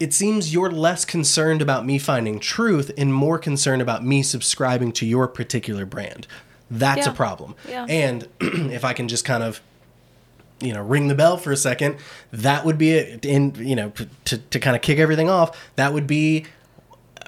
[0.00, 4.90] it seems you're less concerned about me finding truth and more concerned about me subscribing
[4.92, 6.26] to your particular brand.
[6.70, 7.12] That's Yeah.
[7.12, 7.54] a problem.
[7.68, 7.84] Yeah.
[7.88, 9.60] And if I can just kind of
[10.62, 11.96] you know ring the bell for a second
[12.32, 13.92] that would be it in you know
[14.26, 16.44] to, to kind of kick everything off that would be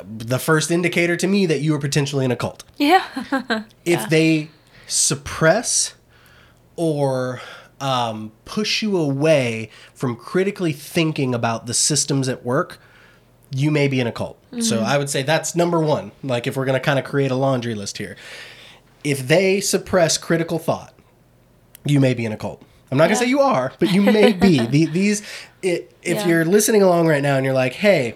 [0.04, 3.02] the first indicator to me that you are potentially in a cult Yeah.
[3.86, 4.50] if they
[4.86, 5.94] suppress
[6.76, 7.40] or
[7.82, 12.78] um, push you away from critically thinking about the systems at work
[13.54, 16.56] you may be in a cult so i would say that's number one like if
[16.56, 18.16] we're going to kind of create a laundry list here
[19.04, 20.94] if they suppress critical thought
[21.84, 22.62] you may be in a cult.
[22.92, 24.64] I'm not gonna say you are, but you may be.
[24.70, 25.22] The, these,
[25.64, 26.28] i if Yeah.
[26.28, 28.14] you're listening along right now and you're like, hey,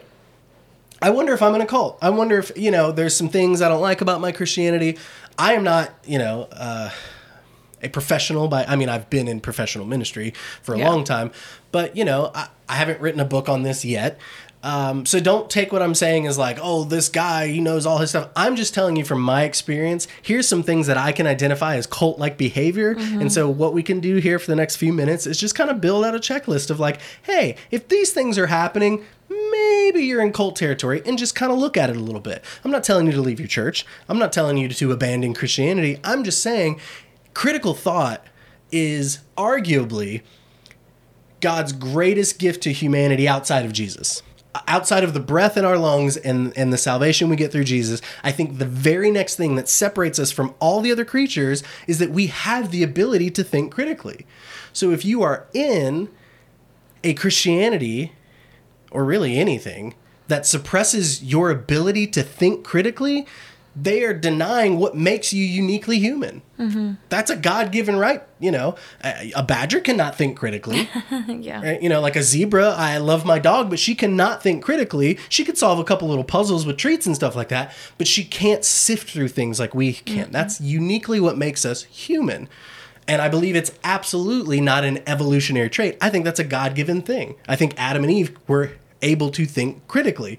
[1.02, 1.98] I wonder if I'm in a cult.
[2.00, 4.98] I wonder if you know there's some things I don't like about my Christianity.
[5.36, 6.90] I am not, you know, uh,
[7.82, 8.48] a professional.
[8.48, 10.88] By I mean, I've been in professional ministry for a Yeah.
[10.88, 11.30] long time,
[11.72, 14.18] but you know, I, I haven't written a book on this yet.
[14.62, 17.98] Um, so don't take what I'm saying as like, oh, this guy, he knows all
[17.98, 18.30] his stuff.
[18.34, 20.08] I'm just telling you from my experience.
[20.22, 22.96] Here's some things that I can identify as cult-like behavior.
[22.98, 25.70] And so what we can do here for the next few minutes is just kind
[25.70, 30.22] of build out a checklist of like, hey, if these things are happening, maybe you're
[30.22, 32.42] in cult territory and just kind of look at it a little bit.
[32.64, 33.86] I'm not telling you to leave your church.
[34.08, 36.00] I'm not telling you to abandon Christianity.
[36.02, 36.80] I'm just saying
[37.36, 38.24] critical thought
[38.72, 40.22] is arguably
[41.42, 44.22] God's greatest gift to humanity outside of Jesus.
[44.66, 48.00] Outside of the breath in our lungs and, and the salvation we get through Jesus,
[48.24, 51.98] I think the very next thing that separates us from all the other creatures is
[51.98, 54.26] that we have the ability to think critically.
[54.72, 56.08] So if you are in
[57.04, 58.12] a Christianity,
[58.90, 59.94] or really anything,
[60.28, 63.26] that suppresses your ability to think critically,
[63.76, 66.40] they are denying what makes you uniquely human.
[66.58, 66.94] Mm-hmm.
[67.10, 68.22] That's a God given right.
[68.40, 70.88] You know, a, a badger cannot think critically.
[71.28, 71.62] yeah.
[71.62, 71.82] Right?
[71.82, 75.18] You know, like a zebra, I love my dog, but she cannot think critically.
[75.28, 78.24] She could solve a couple little puzzles with treats and stuff like that, but she
[78.24, 80.24] can't sift through things like we can.
[80.24, 80.32] Mm-hmm.
[80.32, 82.48] That's uniquely what makes us human.
[83.06, 85.96] And I believe it's absolutely not an evolutionary trait.
[86.00, 87.36] I think that's a God given thing.
[87.46, 90.38] I think Adam and Eve were able to think critically.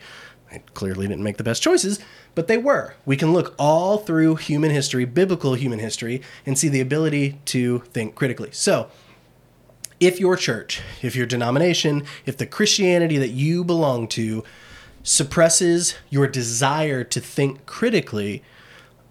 [0.51, 1.99] I clearly didn't make the best choices,
[2.37, 2.93] but they were.
[3.03, 7.79] We can look all through human history, biblical human history, and see the ability to
[7.79, 8.49] think critically.
[8.51, 8.91] So,
[9.99, 14.43] if your church, if your denomination, if the Christianity that you belong to
[15.01, 18.43] suppresses your desire to think critically,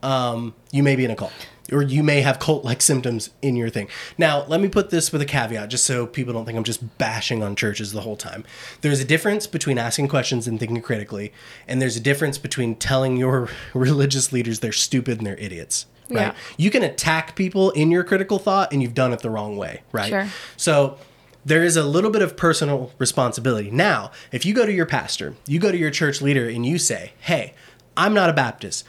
[0.04, 1.48] um, you may be in a cult.
[1.72, 3.88] Or you may have cult like symptoms in your thing.
[4.16, 6.98] Now, let me put this with a caveat just so people don't think I'm just
[6.98, 8.44] bashing on churches the whole time.
[8.82, 11.32] There's a difference between asking questions and thinking critically,
[11.66, 15.86] and there's a difference between telling your religious leaders they're stupid and they're idiots.
[16.08, 16.20] Right?
[16.20, 16.34] Yeah.
[16.56, 19.82] You can attack people in your critical thought and you've done it the wrong way,
[19.90, 20.08] right?
[20.08, 20.28] Sure.
[20.56, 20.98] So
[21.44, 23.70] there is a little bit of personal responsibility.
[23.70, 26.78] Now, if you go to your pastor, you go to your church leader and you
[26.78, 27.54] say, "Hey,
[27.96, 28.84] I'm not a Baptist,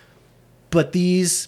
[0.70, 1.48] but these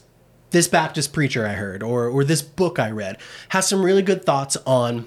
[0.51, 3.17] this Baptist preacher I heard or or this book I read
[3.49, 5.05] has some really good thoughts on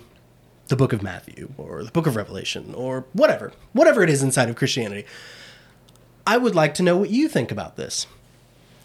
[0.69, 4.49] the book of Matthew or the book of Revelation or whatever, whatever it is inside
[4.49, 5.07] of Christianity.
[6.27, 8.07] I would like to know what you think about this."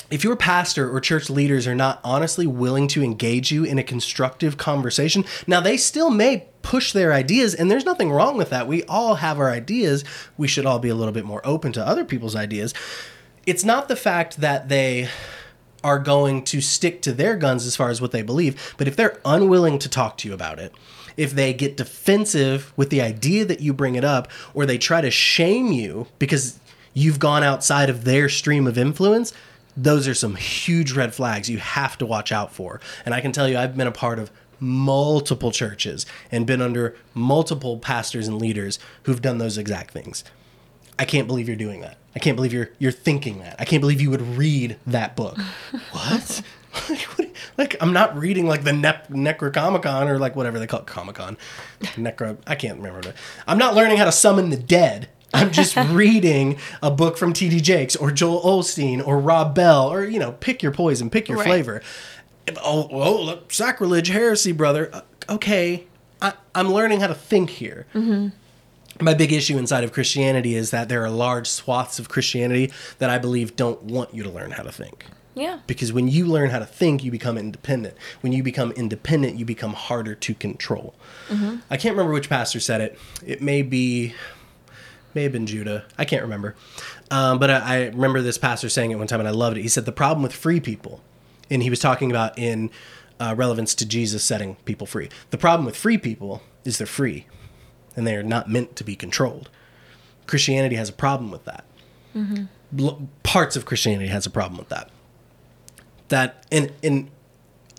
[0.09, 3.83] if your pastor or church leaders are not honestly willing to engage you in a
[3.83, 8.67] constructive conversation, now they still may push their ideas, and there's nothing wrong with that.
[8.67, 10.03] We all have our ideas.
[10.37, 12.73] We should all be a little bit more open to other people's ideas.
[13.45, 15.09] It's not the fact that they
[15.83, 18.95] are going to stick to their guns as far as what they believe, but if
[18.95, 20.73] they're unwilling to talk to you about it,
[21.15, 25.01] if they get defensive with the idea that you bring it up, or they try
[25.01, 26.59] to shame you because
[26.93, 29.33] you've gone outside of their stream of influence,
[29.75, 32.79] those are some huge red flags you have to watch out for.
[33.05, 36.95] And I can tell you, I've been a part of multiple churches and been under
[37.13, 40.23] multiple pastors and leaders who've done those exact things.
[40.97, 41.97] I can't believe you're doing that.
[42.17, 43.57] I can't believe you're you're thinking that.
[43.59, 45.37] I can't believe you would read that book.
[45.91, 46.41] what?
[46.89, 50.79] Like, what- like I'm not reading like the ne- Necronomicon or like whatever they call
[50.81, 51.37] it, Comic Con.
[51.95, 52.37] Necro.
[52.47, 53.01] I can't remember.
[53.01, 53.13] The,
[53.47, 55.09] I'm not learning how to summon the dead.
[55.33, 57.61] I'm just reading a book from T.D.
[57.61, 61.37] Jakes or Joel Osteen or Rob Bell or you know pick your poison, pick your
[61.37, 61.47] Right.
[61.47, 61.81] flavor.
[62.63, 64.89] Oh, oh, look, sacrilege, heresy, brother.
[64.91, 65.85] Uh, Okay,
[66.21, 67.85] I, I'm learning how to think here
[69.01, 73.09] my big issue inside of Christianity is that there are large swaths of Christianity that
[73.09, 75.05] I believe don't want you to learn how to think.
[75.35, 75.59] Yeah.
[75.67, 77.95] Because when you learn how to think, you become independent.
[78.21, 80.95] When you become independent, you become harder to control.
[81.69, 82.99] I can't remember which pastor said it.
[83.23, 84.15] It may be,
[85.13, 85.85] may have been Judah.
[85.95, 86.55] I can't remember.
[87.11, 89.61] Um, but I, I remember this pastor saying it one time, and I loved it.
[89.61, 91.01] He said the problem with free people,
[91.51, 92.71] and he was talking about in
[93.19, 95.09] uh, relevance to Jesus setting people free.
[95.29, 97.27] The problem with free people is they're free,
[97.97, 99.49] and they are not meant to be controlled.
[100.27, 101.65] Christianity has a problem with that.
[102.15, 102.43] Mm-hmm.
[102.71, 104.89] Bl- Parts of Christianity has a problem with that
[106.09, 107.09] that and and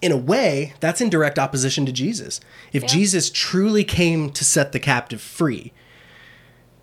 [0.00, 2.40] in a way, that's in direct opposition to Jesus.
[2.72, 2.88] If Yeah.
[2.88, 5.72] Jesus truly came to set the captive free,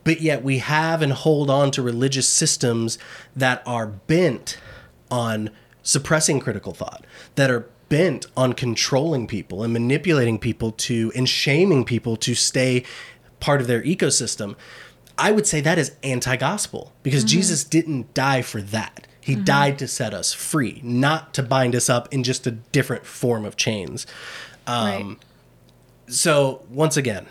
[0.04, 2.98] but yet we have and hold on to religious systems
[3.34, 4.58] that are bent
[5.10, 5.50] on
[5.82, 7.06] suppressing critical thought,
[7.36, 12.84] that are bent on controlling people and manipulating people to and shaming people to stay
[13.46, 14.56] part of their ecosystem.
[15.20, 19.08] I would say that is anti-gospel because Jesus didn't die for that.
[19.22, 23.06] He died to set us free, not to bind us up in just a different
[23.06, 24.08] form of chains.
[24.66, 25.18] Um, right.
[26.08, 27.28] So once again,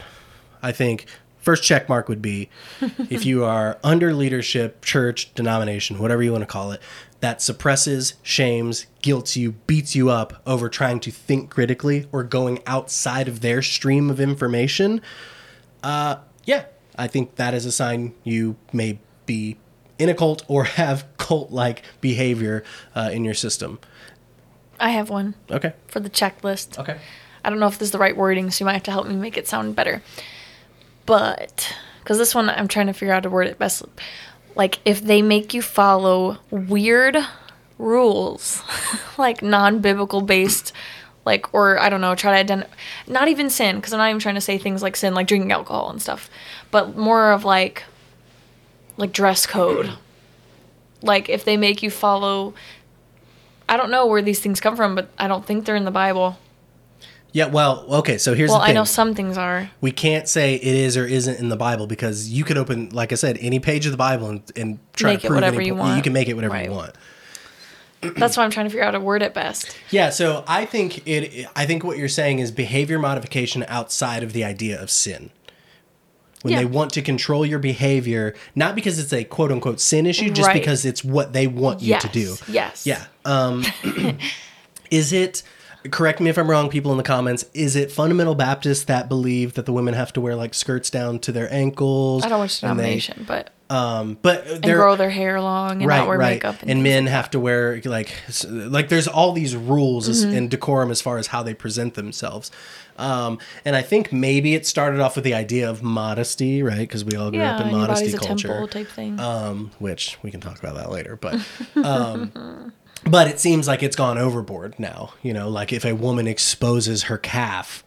[0.63, 1.07] I think
[1.39, 2.49] first check mark would be
[3.11, 6.81] if you are under leadership, church, denomination, whatever you want to call it,
[7.19, 12.61] that suppresses, shames, guilts you, beats you up over trying to think critically or going
[12.67, 15.01] outside of their stream of information.
[15.85, 16.65] Uh, yeah,
[16.97, 19.57] I think that is a sign you may be
[19.99, 22.65] in a cult or have cult-like behavior
[22.95, 23.79] uh, in your system.
[24.81, 25.73] I have one Okay.
[25.87, 26.79] for the checklist.
[26.79, 26.99] Okay.
[27.45, 29.07] I don't know if this is the right wording, so you might have to help
[29.07, 30.03] me make it sound better.
[31.07, 33.83] But because this one, I'm trying to figure out how to word it best.
[34.57, 37.17] Like if they make you follow weird
[37.79, 38.63] rules,
[39.19, 40.73] like non-biblical based,
[41.25, 42.73] like or I don't know, try to identify
[43.07, 45.53] not even sin, because I'm not even trying to say things like sin, like drinking
[45.53, 46.29] alcohol and stuff,
[46.71, 47.85] but more of like
[48.97, 49.93] like dress code.
[51.03, 52.55] Like if they make you follow.
[53.67, 55.91] I don't know where these things come from, but I don't think they're in the
[55.91, 56.39] Bible.
[57.33, 58.77] Yeah, well, okay, so here's Well, the thing.
[58.77, 59.71] I know some things are.
[59.81, 63.11] we can't say it is or isn't in the Bible because you could open, like
[63.11, 65.57] I said, any page of the Bible and, and try Make to it prove whatever
[65.57, 65.97] any you want.
[65.97, 66.67] You can make it whatever Right.
[66.67, 66.95] you want.
[68.17, 69.77] That's why I'm trying to figure out a word at best.
[69.91, 71.47] Yeah, so I think it.
[71.57, 75.31] I think what you're saying is behavior modification outside of the idea of sin.
[76.43, 76.59] When Yeah.
[76.59, 80.49] they want to control your behavior, not because it's a quote unquote sin issue, just
[80.49, 80.55] Right.
[80.55, 82.03] because it's what they want you yes.
[82.03, 82.37] to do.
[82.49, 82.87] Yes.
[82.87, 83.05] Yeah.
[83.25, 83.65] Um,
[84.91, 85.43] is it?
[85.91, 87.45] Correct me if I'm wrong, people in the comments.
[87.53, 91.19] Is it fundamental Baptists that believe that the women have to wear like skirts down
[91.21, 92.25] to their ankles?
[92.25, 95.79] I don't which and they- denomination, but Um, but and they're grow their hair long
[95.81, 96.35] and right, not wear right.
[96.35, 98.15] makeup And, and, men like have to wear like
[98.53, 100.37] like there's all these rules Mm-hmm.
[100.37, 102.51] and decorum as far as how they present themselves.
[102.97, 106.79] Um, and I think maybe it started off with the idea of modesty, right?
[106.79, 109.19] Because we all grew yeah, up in modesty culture temple type thing.
[109.19, 111.17] um, which we can talk about that later.
[111.17, 111.41] But
[111.77, 112.73] um,
[113.11, 115.15] but it seems like it's gone overboard now.
[115.23, 117.85] You know, like if a woman exposes her calf,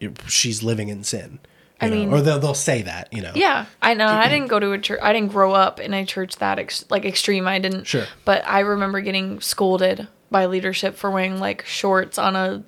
[0.00, 1.38] it- she's living in sin.
[1.82, 1.96] You I know?
[1.96, 3.12] mean- or they'll they'll say that.
[3.12, 3.32] You know.
[3.34, 4.06] yeah, I know.
[4.06, 5.00] I didn't go to a church.
[5.02, 7.46] I didn't grow up in a church that ex- like extreme.
[7.48, 7.84] I didn't.
[7.84, 8.06] Sure.
[8.24, 12.62] But I remember getting scolded by leadership for wearing like shorts on a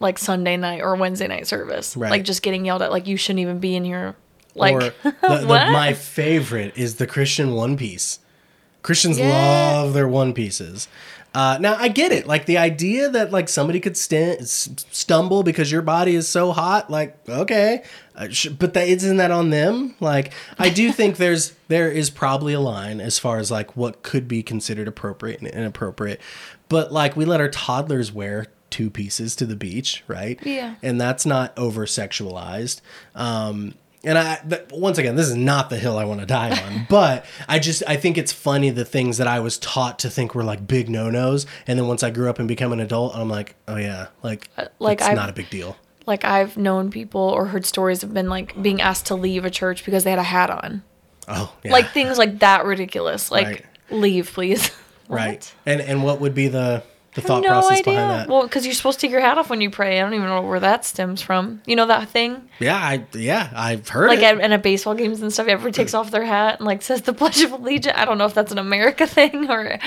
[0.00, 1.96] like Sunday night or Wednesday night service.
[1.96, 2.10] Right.
[2.10, 4.14] Like just getting yelled at like you shouldn't even be in here.
[4.54, 5.70] Like or the, the, what?
[5.70, 8.18] my favorite is the Christian one piece.
[8.82, 9.28] Christians Yeah.
[9.28, 10.88] love their one pieces.
[11.36, 15.70] Uh, now I get it, like the idea that like somebody could st- stumble because
[15.70, 16.90] your body is so hot.
[16.90, 17.84] Like okay,
[18.14, 19.94] uh, sh- but that isn't that on them.
[20.00, 24.02] Like I do think there's there is probably a line as far as like what
[24.02, 26.22] could be considered appropriate and inappropriate.
[26.70, 30.40] But like we let our toddlers wear two pieces to the beach, right?
[30.42, 30.76] Yeah.
[30.82, 32.80] and that's not over sexualized.
[33.14, 33.74] Um,
[34.04, 34.38] and I,
[34.70, 37.82] once again, this is not the hill I want to die on, but I just,
[37.86, 40.88] I think it's funny the things that I was taught to think were like big
[40.88, 41.46] no nos.
[41.66, 44.48] And then once I grew up and become an adult, I'm like, oh yeah, like,
[44.56, 45.76] like, like it's I've- not a big deal.
[46.06, 49.50] like I've known people or heard stories of been like being asked to leave a
[49.50, 50.82] church because they had a hat on.
[51.28, 51.72] Oh, yeah.
[51.72, 53.30] Like things like that ridiculous.
[53.32, 53.64] Like Right.
[53.90, 54.70] leave, please.
[55.08, 55.52] right.
[55.66, 56.84] And, and what would be the,
[57.16, 57.84] the thought no process idea.
[57.94, 58.28] behind that?
[58.28, 59.98] Well, because you're supposed to take your hat off when you pray.
[59.98, 61.60] I don't even know where that stems from.
[61.66, 62.48] You know that thing?
[62.60, 64.24] yeah, I, yeah, I've heard Like it.
[64.24, 67.02] at, in a baseball games and stuff, everybody takes off their hat and like says
[67.02, 67.96] the Pledge of Allegiance.
[67.98, 69.78] I don't know if that's an America thing or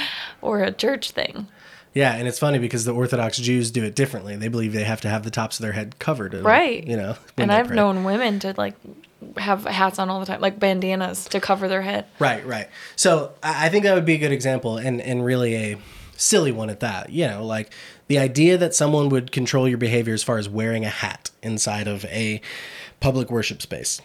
[0.41, 1.47] or a church thing.
[1.93, 4.35] Yeah, and it's funny because the Orthodox Jews do it differently.
[4.35, 6.33] They believe they have to have the tops of their head covered.
[6.35, 6.85] Right.
[6.85, 7.15] You know.
[7.37, 7.75] And I've pray.
[7.75, 8.75] known women to like
[9.37, 12.05] have hats on all the time, like bandanas to cover their head.
[12.19, 12.69] Right, right.
[12.95, 15.77] So I I think that would be a good example, and and really a
[16.19, 17.09] silly one at that.
[17.11, 17.71] You know, like
[18.07, 21.87] the idea that someone would control your behavior as far as wearing a hat inside
[21.87, 22.41] of a
[22.99, 24.01] public worship space.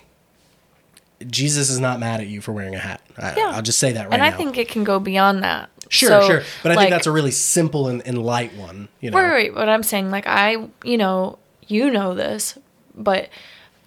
[1.27, 3.01] Jesus is not mad at you for wearing a hat.
[3.17, 3.53] I, Yeah.
[3.55, 4.27] I'll just say that right and now.
[4.27, 5.71] And I think it can go beyond that.
[5.89, 8.89] sure, So, sure, but I like- think that's a really simple and, and light one.
[9.01, 9.55] You know, Right, right.
[9.55, 12.59] But I'm saying, like, I, you know, you know this,
[12.95, 13.29] but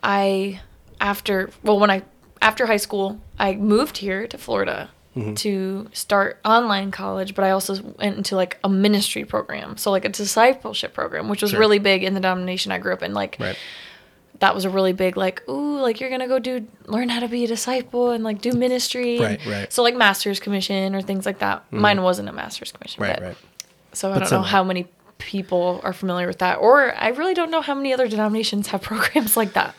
[0.01, 0.61] I,
[0.99, 2.03] after, well, when I,
[2.41, 5.33] after high school, I moved here to Florida Mm-hmm.
[5.35, 9.75] to start online college, but I also went into like a ministry program.
[9.77, 11.59] So, like, a discipleship program, which was Sure.
[11.59, 13.13] really big in the denomination I grew up in.
[13.13, 13.57] Like, Right.
[14.39, 17.19] that was a really big, like, ooh, like, you're going to go do, learn how
[17.21, 19.19] to be a disciple and like do ministry.
[19.19, 19.73] Right, and- right.
[19.73, 21.63] So, like, master's commission or things like that.
[21.71, 23.01] Mine wasn't a master's commission.
[23.03, 23.37] Right, but- right.
[23.93, 24.87] so I But don't know how many
[25.17, 28.81] people are familiar with that, or I really don't know how many other denominations have
[28.91, 29.73] programs like that.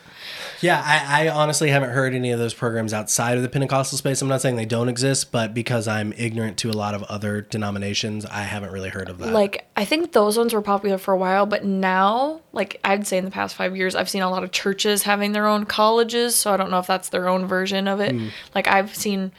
[0.60, 4.20] Yeah, I, I honestly haven't heard any of those programs outside of the Pentecostal space.
[4.22, 7.42] I'm not saying they don't exist, but because I'm ignorant to a lot of other
[7.42, 9.32] denominations, I haven't really heard of that.
[9.32, 13.18] Like I think those ones were popular for a while, but now, like I'd say
[13.18, 16.34] in the past five years, I've seen a lot of churches having their own colleges.
[16.34, 18.12] So I don't know if that's their own version of it.
[18.12, 18.28] Hmm.
[18.54, 19.32] Like I've seen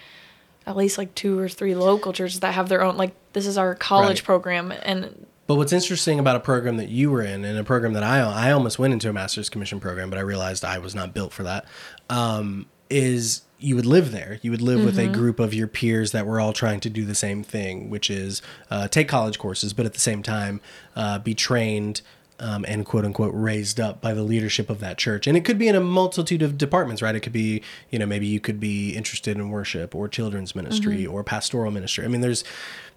[0.66, 2.96] at least like two or three local churches that have their own.
[2.96, 4.24] Like this is our college Right.
[4.26, 7.94] program, and But what's interesting about a program that you were in, and a program
[7.94, 10.94] that I I almost went into a master's commission program, but I realized I was
[10.94, 11.66] not built for that.
[12.08, 14.38] Um, is you would live there.
[14.44, 17.04] You would live with a group of your peers that were all trying to do
[17.04, 20.62] the same thing, which is uh, take college courses, but at the same time
[20.96, 22.02] uh, be trained.
[22.42, 25.28] Um, and quote unquote raised up by the leadership of that church.
[25.28, 27.14] And it could be in a multitude of departments, right?
[27.14, 31.06] It could be, you know, maybe you could be interested in worship or children's ministry
[31.06, 32.06] or pastoral ministry.
[32.06, 32.46] I mean, there's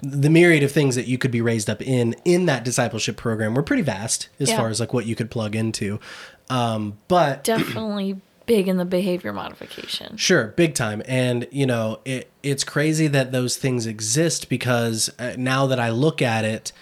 [0.01, 3.55] the myriad of things that you could be raised up in in that discipleship program
[3.55, 4.59] were pretty vast as Yeah.
[4.59, 5.99] far as like what you could plug into.
[6.49, 10.17] Um, but definitely big in the behavior modification.
[10.17, 11.03] Sure, big time.
[11.07, 15.91] And you know, it it's crazy that those things exist because uh, now that I
[15.91, 16.73] look at it,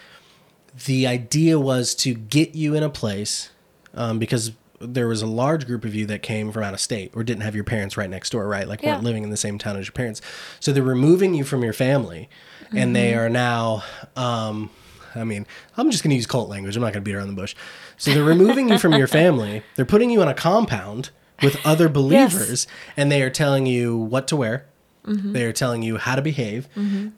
[0.86, 3.50] the idea was to get you in a place
[3.94, 7.12] um, because there was a large group of you that came from out of state
[7.14, 8.66] or didn't have your parents right next door, right?
[8.66, 10.22] Like weren't living in the same town as your parents.
[10.58, 12.28] So they're removing you from your family,
[12.72, 13.82] and they are now.
[14.16, 14.70] Um,
[15.14, 15.44] I mean,
[15.76, 16.76] I'm just going to use cult language.
[16.76, 17.54] I'm not going to beat around the bush.
[17.96, 19.62] So they're removing you from your family.
[19.74, 21.10] They're putting you on a compound
[21.42, 22.66] with other believers,
[22.96, 24.66] and they are telling you what to wear.
[25.04, 26.68] They are telling you how to behave.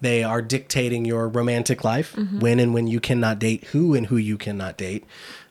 [0.01, 4.17] They are dictating your romantic life, when and when you cannot date, who and who
[4.17, 5.05] you cannot date,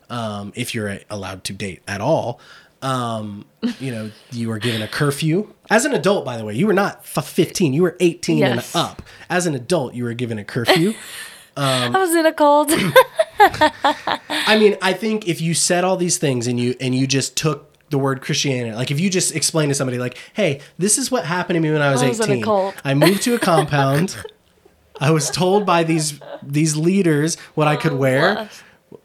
[0.10, 2.40] um, if you're allowed to date at all.
[2.82, 3.46] Um,
[3.80, 5.54] you know, you are given a curfew.
[5.70, 8.74] As an adult, by the way, you were not f- 15, you were 18 Yes.
[8.76, 9.02] and up.
[9.30, 10.94] As an adult, you were given a curfew.
[11.58, 12.72] I was in a cult.
[13.40, 17.36] I mean, I think if you said all these things and you and you just
[17.38, 21.12] took the word Christianity, like if you just explain to somebody, like, "Hey, this is
[21.12, 22.44] what happened to me when I was, I was 18.
[22.84, 24.18] I moved to a compound.
[25.00, 28.50] I was told by these these leaders what I could wear."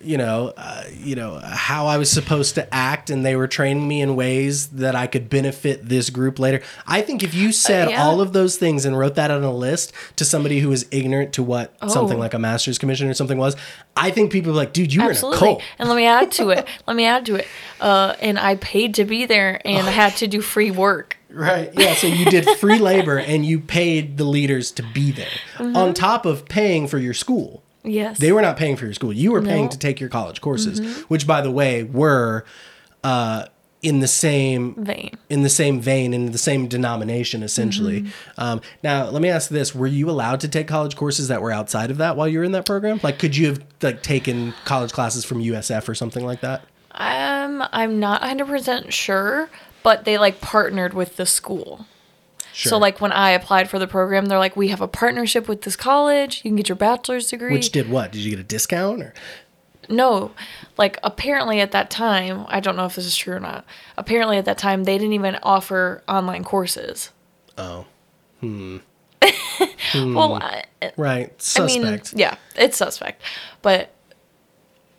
[0.01, 3.87] You know, uh, you know how I was supposed to act, and they were training
[3.87, 6.61] me in ways that I could benefit this group later.
[6.89, 8.05] I think if you said Uh, yeah.
[8.05, 11.33] all of those things and wrote that on a list to somebody who was ignorant
[11.35, 12.21] to what something Oh.
[12.21, 13.55] like a master's commission or something was,
[13.97, 16.07] I think people would be like, "Dude, you were in a cult." And let me
[16.07, 16.67] add to it.
[16.89, 17.47] Let me add to it.
[17.81, 21.17] Uh, and I paid to be there, and I had to do free work.
[21.31, 21.71] Right.
[21.75, 21.95] Yeah.
[21.95, 25.27] So you did free labor and you paid the leaders to be there
[25.59, 25.77] Mm-hmm.
[25.77, 27.63] on top of paying for your school.
[27.87, 28.19] Yes.
[28.19, 29.13] They were not paying for your school.
[29.13, 29.69] You were paying No.
[29.69, 29.71] Mm-hmm.
[29.71, 32.45] to take your college courses, which, by the way, were
[33.05, 33.47] uh,
[33.83, 35.11] in the same vein.
[35.31, 38.03] in the same vein in the same denomination essentially.
[38.03, 38.41] Mm-hmm.
[38.41, 41.53] Um, now, let me ask this: Were you allowed to take college courses that were
[41.53, 42.99] outside of that while you were in that program?
[43.03, 46.63] Like, could you have like taken college classes from USF or something like that?
[46.93, 49.51] Um, I'm not 100% sure,
[49.83, 51.87] but they like partnered with the school.
[52.57, 52.71] Sure.
[52.71, 55.61] So like when I applied for the program, they're like, "We have a partnership with
[55.63, 56.39] this college.
[56.43, 58.13] You can get your bachelor's degree." which did what?
[58.13, 59.13] Did you get a discount or?
[59.91, 60.33] no,
[60.79, 63.67] like apparently at that time, I don't know if this is true or not.
[63.99, 67.11] Apparently at that time, they didn't even offer online courses.
[67.59, 67.85] Oh,
[68.41, 68.79] Hmm.
[69.95, 70.65] Well, I,
[70.97, 71.27] right.
[71.57, 72.15] I mean, Suspect.
[72.15, 73.21] yeah, it's suspect,
[73.63, 73.91] but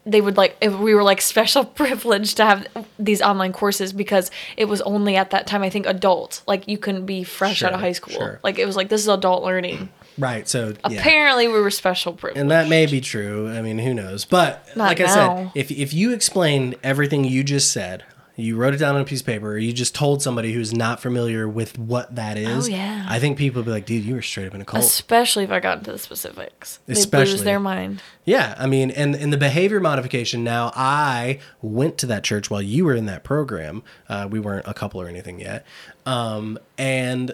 [0.08, 4.32] they would like if we were like special privileged to have these online courses because
[4.56, 7.74] it was only at that time I think adult like you couldn't be fresh out
[7.74, 8.40] of high school sure.
[8.44, 10.48] like it was like this is adult learning Right.
[10.48, 11.00] So yeah.
[11.00, 13.50] apparently we were special privileged And that may be true.
[13.50, 14.26] I mean, who knows?
[14.26, 18.04] But Not like I said, if if you explained everything you just said,
[18.38, 20.72] you wrote it down on a piece of paper, or you just told somebody who's
[20.74, 23.06] not familiar with what that is, Oh, yeah.
[23.10, 24.84] I think people would be like, dude, you were straight up in a cult.
[24.84, 27.26] especially if I got into the specifics Especially.
[27.26, 30.44] they lose their mind Yeah, I mean, and in the behavior modification.
[30.44, 33.82] Now, I went to that church while you were in that program.
[34.08, 35.66] Uh, we weren't a couple or anything yet,
[36.06, 37.32] um, and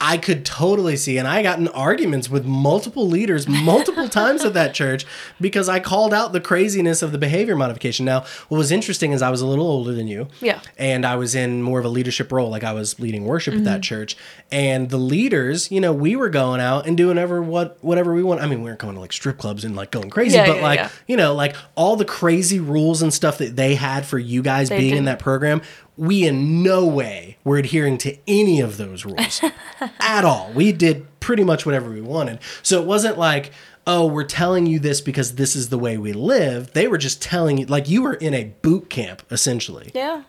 [0.00, 1.18] I could totally see.
[1.18, 5.06] And I got in arguments with multiple leaders multiple times at that church
[5.40, 8.04] because I called out the craziness of the behavior modification.
[8.04, 10.60] Now, what was interesting is I was a little older than you, Yeah.
[10.76, 13.64] and I was in more of a leadership role, like I was leading worship at
[13.64, 13.80] that mm-hmm.
[13.82, 14.16] church.
[14.52, 18.22] And the leaders, you know, we were going out and doing ever what whatever we
[18.22, 18.40] want.
[18.40, 20.56] I mean, we weren't going to like strip clubs and like going crazy, Yeah, but
[20.56, 20.88] yeah, like yeah.
[21.06, 24.68] you know, like all the crazy rules and stuff that they had for you guys
[24.68, 25.06] They being in didn't.
[25.06, 25.62] that program.
[25.96, 29.40] We in no way were adhering to any of those rules
[30.00, 30.50] at all.
[30.54, 32.40] We did pretty much whatever we wanted.
[32.62, 33.52] So it wasn't like,
[33.86, 36.72] oh, we're telling you this because this is the way we live.
[36.72, 40.22] They were just telling you, like, you were in a boot camp essentially yeah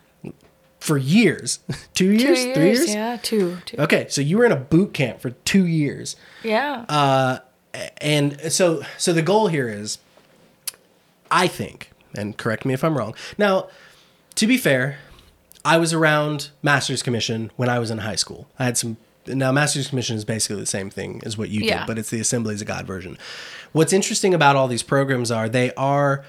[0.79, 1.59] for years.
[1.95, 2.43] two years?
[2.43, 2.93] two Three years years?
[2.93, 6.15] yeah two two Okay, so you were in a boot camp for two years.
[6.43, 7.39] yeah Uh,
[7.97, 9.97] and so so the goal here is
[11.31, 13.15] I think, and correct me if I'm wrong.
[13.37, 13.67] Now,
[14.35, 14.99] to be fair,
[15.65, 18.47] I was around Master's Commission when I was in high school.
[18.59, 18.97] I had some.
[19.27, 21.79] Now, Master's Commission is basically the same thing as what you Yeah.
[21.79, 23.17] did, but it's the Assemblies of God version.
[23.71, 26.23] What's interesting about all these programs are they are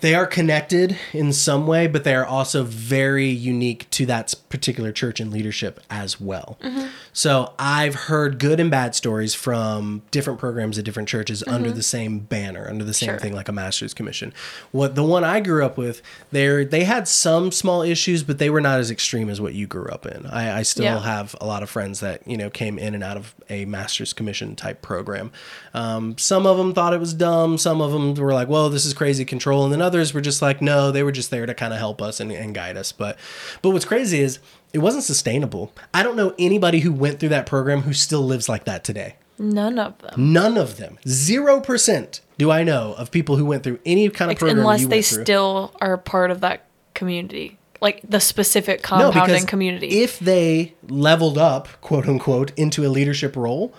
[0.00, 4.92] they are connected in some way, but they are also very unique to that particular
[4.92, 6.56] church and leadership as well.
[6.62, 6.86] Mm-hmm.
[7.12, 11.82] So I've heard good and bad stories from different programs at different churches under the
[11.82, 13.14] same banner, under the same Mm-hmm.
[13.14, 13.18] Sure.
[13.20, 14.34] thing like a master's commission.
[14.70, 18.50] What the one I grew up with, they they had some small issues, but they
[18.50, 20.26] were not as extreme as what you grew up in.
[20.26, 21.00] I, I still Yeah.
[21.00, 24.12] have a lot of friends that you know came in and out of a master's
[24.12, 25.30] commission type program.
[25.74, 27.56] Um, some of them thought it was dumb.
[27.56, 30.42] Some of them were like, "Well, this is crazy control," and then others were just
[30.42, 32.90] like, "No, they were just there to kind of help us and, and guide us."
[32.90, 33.18] But
[33.62, 34.38] but what's crazy is
[34.72, 35.72] it wasn't sustainable.
[35.92, 39.16] I don't know anybody who went through that program who still lives like that today.
[39.38, 40.32] None of them.
[40.32, 40.98] None of them.
[41.06, 44.58] Zero percent do I know of people who went through any kind of Ex- program
[44.60, 46.64] unless they still are part of that
[46.94, 50.00] community, like the specific compounding because community.
[50.02, 53.72] if they leveled up, quote unquote, into a leadership role,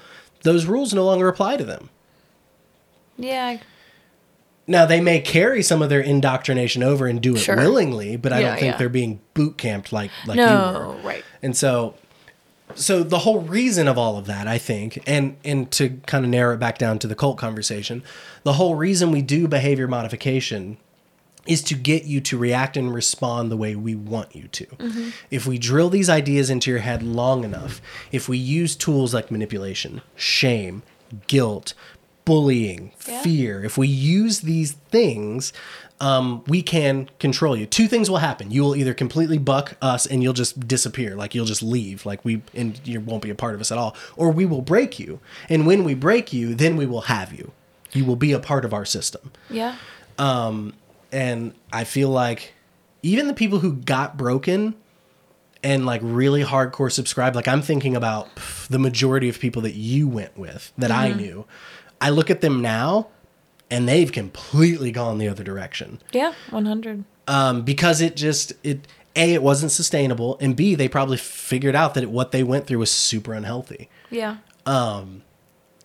[0.43, 1.89] those rules no longer apply to them.
[3.17, 3.57] yeah,
[4.69, 7.55] Now they may carry some of their indoctrination over and do it Sure.
[7.57, 8.77] willingly, but I Yeah, don't think yeah.
[8.77, 10.47] they're being boot camped like like you were.
[10.47, 11.23] no, right.
[11.41, 11.95] And so
[12.75, 16.29] so the whole reason of all of that, I think, and and to kind of
[16.31, 18.03] narrow it back down to the cult conversation,
[18.43, 20.77] the whole reason we do behavior modification
[21.47, 24.65] is to get you to react and respond the way we want you to.
[24.67, 25.09] Mm-hmm.
[25.31, 29.31] If we drill these ideas into your head long enough, if we use tools like
[29.31, 30.83] manipulation, shame,
[31.25, 31.73] guilt,
[32.29, 33.21] bullying, Yeah.
[33.23, 35.51] fear, if we use these things,
[35.99, 37.65] um, we can control you.
[37.65, 38.51] Two things will happen.
[38.51, 42.23] You will either completely buck us and you'll just disappear, like you'll just leave, like
[42.23, 44.99] we and you won't be a part of us at all, or we will break
[44.99, 45.19] you.
[45.49, 47.51] And when we break you, then we will have you.
[47.91, 49.31] You will be a part of our system.
[49.49, 49.75] Yeah,
[51.11, 52.53] And I feel like
[53.01, 54.75] even the people who got broken
[55.63, 59.75] and like really hardcore subscribe, like I'm thinking about pff, the majority of people that
[59.75, 61.45] you went with that I knew.
[62.01, 63.07] I look at them now
[63.71, 66.01] and they've completely gone the other direction.
[66.11, 67.03] yeah, one hundred.
[67.27, 71.93] Um, because it just it A, it wasn't sustainable, and B, they probably figured out
[71.93, 73.89] that what they went through was super unhealthy.
[74.09, 74.37] Yeah,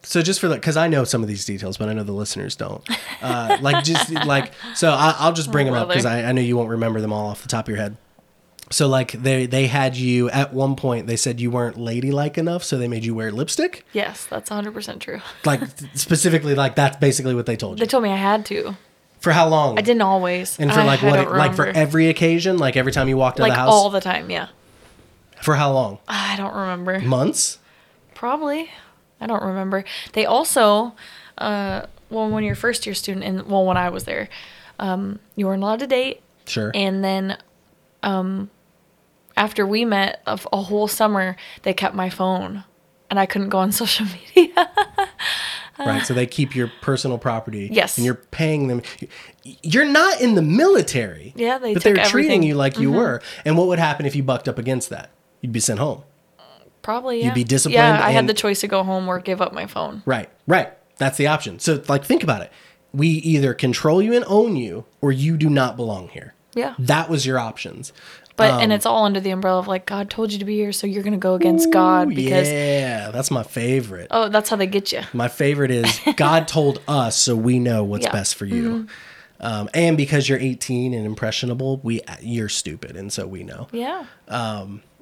[0.03, 2.13] So just for that, because I know some of these details, but I know the
[2.13, 2.87] listeners don't.
[3.23, 6.05] Uh, like just like so, I, I'll just bring them up because.
[6.07, 7.97] I, I know you won't remember them all off the top of your head.
[8.71, 11.07] So like they they had you at one point.
[11.07, 13.85] They said you weren't ladylike enough, so they made you wear lipstick.
[13.93, 15.21] yes, that's one hundred percent true.
[15.45, 15.61] Like
[15.95, 18.77] specifically, like that's basically what they told you They told me I had to.
[19.21, 19.79] For how long?
[19.79, 20.59] I didn't always.
[20.59, 21.17] And for I- like I what?
[21.25, 23.73] don't Like for every occasion, like every time you walked out like of the house.
[23.73, 24.31] all the time.
[24.31, 24.49] Yeah,
[25.43, 25.99] for how long?
[26.09, 27.01] I don't remember.
[27.01, 27.59] Months.
[28.15, 28.71] Probably.
[29.21, 29.85] I don't remember.
[30.13, 30.95] They also,
[31.39, 34.29] uh, well, when you're first year student, and well, when I was there,
[34.79, 36.21] um, you weren't allowed to date.
[36.47, 36.71] Sure.
[36.75, 37.39] And then,
[38.03, 38.51] um,
[39.37, 42.65] after we met a, a whole summer, they kept my phone,
[43.11, 44.71] and I couldn't go on social media.
[45.79, 46.05] right.
[46.07, 47.69] So they keep your personal property.
[47.73, 47.97] Yes.
[47.99, 48.83] And you're paying them.
[49.43, 51.33] You're not in the military.
[51.37, 52.41] Yeah, they But they're treating everything.
[52.43, 52.49] Mm-hmm.
[52.49, 53.21] you like you were.
[53.45, 55.11] And what would happen if you bucked up against that?
[55.41, 56.03] You'd be sent home.
[56.83, 57.19] Probably.
[57.21, 57.27] Yeah.
[57.27, 59.67] You'd be disciplined Yeah, I had the choice to go home or give up my
[59.67, 60.03] phone.
[60.05, 60.29] Right.
[60.47, 60.73] Right.
[60.99, 61.59] That's the option.
[61.59, 62.53] So like think about it.
[62.93, 66.35] We either control you and own you, or you do not belong here.
[66.55, 66.75] Yeah.
[66.79, 67.93] That was your options.
[68.37, 70.57] But Um, and it's all under the umbrella of like God told you to be
[70.57, 74.09] here, so you're gonna go against God because yeah, that's my favorite.
[74.11, 75.03] oh, that's how they get you.
[75.13, 78.09] My favorite is God told us, so we know what's Yeah.
[78.09, 78.17] Mm-hmm.
[78.19, 78.87] best for you.
[79.41, 83.69] Um, and because you're 18 and impressionable, we you're stupid, and so we know.
[83.73, 84.05] Yeah.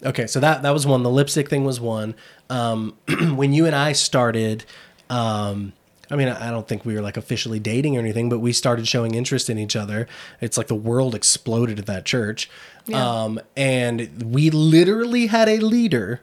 [0.05, 1.03] Okay, so that that was one.
[1.05, 2.15] The lipstick thing was one.
[2.51, 2.97] Um,
[3.37, 4.65] when you and I started,
[5.09, 5.73] um,
[6.11, 8.87] I mean, I don't think we were like officially dating or anything, but we started
[8.87, 10.07] showing interest in each other.
[10.41, 12.51] It's like the world exploded at that church,
[12.87, 13.23] Yeah.
[13.23, 16.21] um, and we literally had a leader,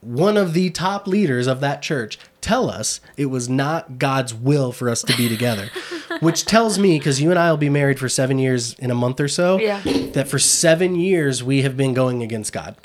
[0.00, 4.72] one of the top leaders of that church, tell us it was not God's will
[4.72, 5.68] for us to be together.
[6.20, 8.94] Which tells me, because you and I will be married for seven years in a
[8.94, 9.80] month or so, Yeah.
[10.12, 12.76] that for seven years we have been going against God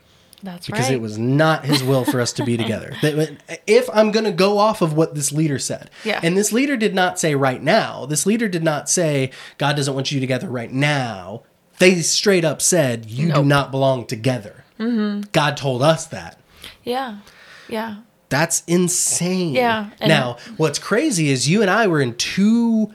[0.48, 0.93] That's because right.
[0.93, 2.95] it was not his will for us to be together.
[3.68, 6.22] If I'm going to go off of what this leader said, Yeah.
[6.24, 9.93] and this leader did not say right now, this leader did not say God doesn't
[9.93, 11.43] want you together right now.
[11.80, 14.64] They straight up said you do not belong together.
[14.80, 15.30] Mm-hmm.
[15.34, 16.39] God told us that.
[16.84, 17.20] Yeah.
[17.68, 17.98] Yeah.
[18.30, 19.54] That's insane.
[19.54, 22.93] Yeah, now, what's crazy is you and I were in two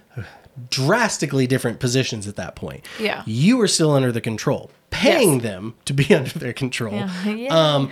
[0.71, 2.85] drastically different positions at that point.
[2.99, 3.23] Yeah.
[3.27, 5.43] You were still under the control, paying Yes.
[5.43, 6.95] them to be under their control.
[6.95, 7.25] Yeah.
[7.29, 7.49] yeah.
[7.75, 7.91] Um,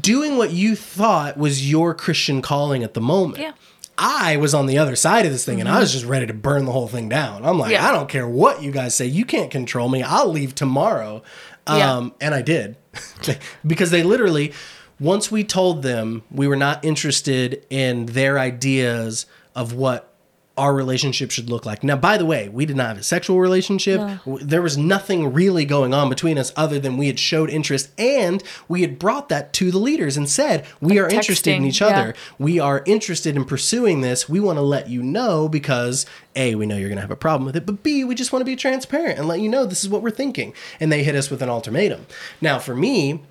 [0.00, 3.38] doing what you thought was your Christian calling at the moment.
[3.38, 3.52] Yeah.
[3.98, 6.32] I was on the other side of this thing and I was just ready to
[6.34, 7.44] burn the whole thing down.
[7.44, 7.82] I'm like, Mm-hmm.
[7.84, 7.88] Yeah.
[7.88, 9.06] I don't care what you guys say.
[9.06, 10.02] You can't control me.
[10.02, 11.22] I'll leave tomorrow.
[11.66, 12.76] Um, and I did
[13.66, 14.52] because they literally,
[14.98, 20.11] once we told them we were not interested in their ideas of what
[20.58, 21.82] our relationship should look like.
[21.82, 23.98] Now, by the way, we did not have a sexual relationship.
[24.26, 27.88] W- There was nothing really going on between us other than we had showed interest
[27.98, 31.80] and we had brought that to the leaders and said, we are interested in each
[31.80, 31.86] yeah.
[31.86, 32.14] other.
[32.38, 34.28] We are interested in pursuing this.
[34.28, 36.04] We want to let you know because
[36.36, 38.30] A, we know you're going to have a problem with it, but B, we just
[38.30, 40.52] want to be transparent and let you know this is what we're thinking.
[40.78, 42.04] And they hit us with an ultimatum.
[42.42, 43.22] Now, for me,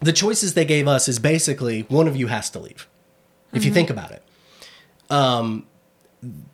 [0.00, 2.86] the choices they gave us is basically one of you has to leave.
[3.54, 4.22] If you think about it.
[5.08, 5.66] Um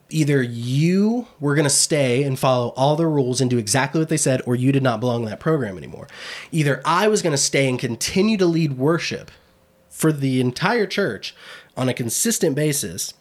[0.09, 4.09] either you were going to stay and follow all the rules and do exactly what
[4.09, 6.07] they said or you did not belong in that program anymore.
[6.53, 9.31] Either I was going to stay and continue to lead worship
[9.91, 11.35] for the entire church
[11.77, 13.15] on a consistent basis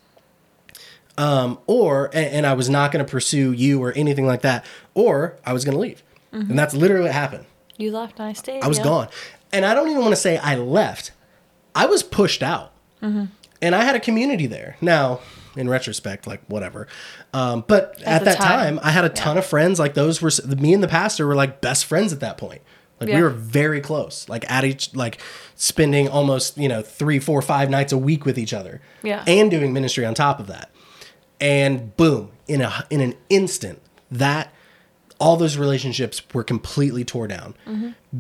[1.17, 4.65] um, or and, and I was not going to pursue you or anything like that
[4.93, 6.03] or I was going to leave.
[6.31, 7.45] And that's literally what happened.
[7.77, 8.61] You left and I stayed.
[8.61, 9.07] I was gone.
[9.53, 11.11] And I don't even want to say I left.
[11.73, 12.73] I was pushed out.
[13.01, 13.25] Mm-hmm.
[13.61, 14.75] And I had a community there.
[14.81, 15.21] Now,
[15.55, 16.87] in retrospect, like whatever.
[17.33, 19.79] Um, but at, the that time, time, I had a ton of friends.
[19.79, 22.61] Like those were me and the pastor were like best friends at that point.
[22.99, 24.29] Like we were very close.
[24.29, 25.19] Like at each like
[25.55, 28.81] spending almost you know three, four, five nights a week with each other.
[29.03, 29.23] Yeah.
[29.27, 30.71] And doing ministry on top of that.
[31.41, 34.53] And boom, in a in an instant, that
[35.19, 37.55] all those relationships were completely tore down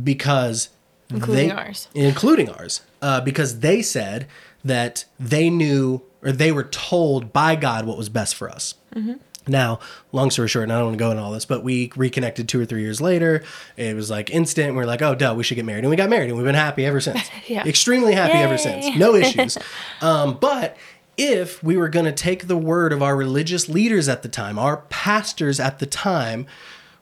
[0.03, 0.69] because
[1.05, 1.15] Mm-hmm.
[1.17, 1.87] Including they, ours.
[1.93, 4.27] including ours, uh, because they said
[4.65, 8.73] that they knew or they were told by God what was best for us.
[8.95, 9.13] Mm-hmm.
[9.47, 9.79] Now,
[10.11, 12.49] long story short, and I don't want to go into all this, but we reconnected
[12.49, 13.43] two or three years later.
[13.77, 14.75] It was like instant.
[14.75, 15.83] We are like, oh, duh, we should get married.
[15.83, 17.21] And we got married and we've been happy ever since.
[17.47, 17.63] Yeah.
[17.67, 18.97] Extremely happy ever since.
[18.97, 19.55] No issues.
[20.01, 20.75] um, but
[21.15, 24.57] if we were going to take the word of our religious leaders at the time,
[24.57, 26.47] our pastors at the time,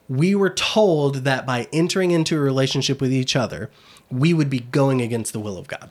[0.10, 3.70] we were told that by entering into a relationship with each other,
[4.12, 5.90] we would be going against the will of God.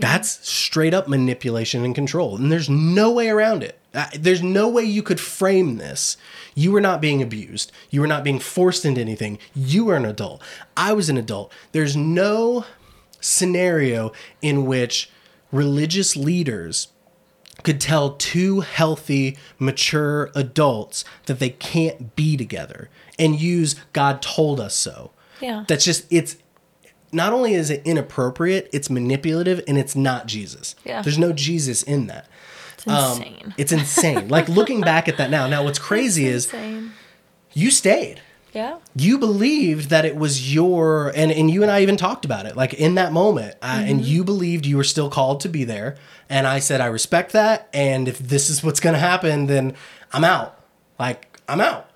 [0.00, 2.36] That's straight up manipulation and control.
[2.36, 3.78] And there's no way around it.
[3.92, 6.16] Uh, There's no way you could frame this.
[6.54, 7.72] You were not being abused.
[7.90, 9.38] You were not being forced into anything.
[9.54, 10.42] You were an adult.
[10.76, 11.52] I was an adult.
[11.72, 12.64] There's no
[13.20, 15.10] scenario in which
[15.50, 16.88] religious leaders
[17.64, 22.88] could tell two healthy, mature adults that they can't be together
[23.18, 25.10] and use God told us so.
[25.40, 25.64] Yeah.
[25.66, 26.36] That's just, it's
[27.12, 30.74] not only is it inappropriate, it's manipulative and it's not Jesus.
[30.84, 31.02] Yeah.
[31.02, 32.26] There's no Jesus in that.
[32.74, 33.54] It's Um, insane.
[33.58, 34.28] it's insane.
[34.28, 35.46] like looking back at that now.
[35.46, 36.92] Now, what's crazy is insane.
[37.52, 38.20] you stayed.
[38.52, 38.78] Yeah.
[38.96, 42.56] You believed that it was your, and, and you and I even talked about it,
[42.56, 43.54] like in that moment.
[43.62, 45.96] I, and you believed you were still called to be there.
[46.28, 47.68] And I said, I respect that.
[47.72, 49.74] And if this is what's going to happen, then
[50.12, 50.58] I'm out.
[50.98, 51.90] Like, I'm out.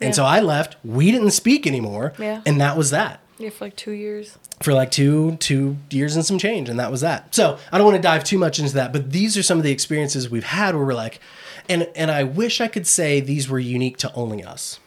[0.00, 0.16] And Yeah.
[0.16, 0.76] so I left.
[0.84, 2.12] We didn't speak anymore.
[2.18, 2.42] Yeah.
[2.44, 4.38] And that was that Yeah, for like two years.
[4.62, 7.86] for like two two years and some change and that was that so i don't
[7.86, 10.44] want to dive too much into that but these are some of the experiences we've
[10.44, 11.20] had where we're like
[11.68, 14.80] and and i wish i could say these were unique to only us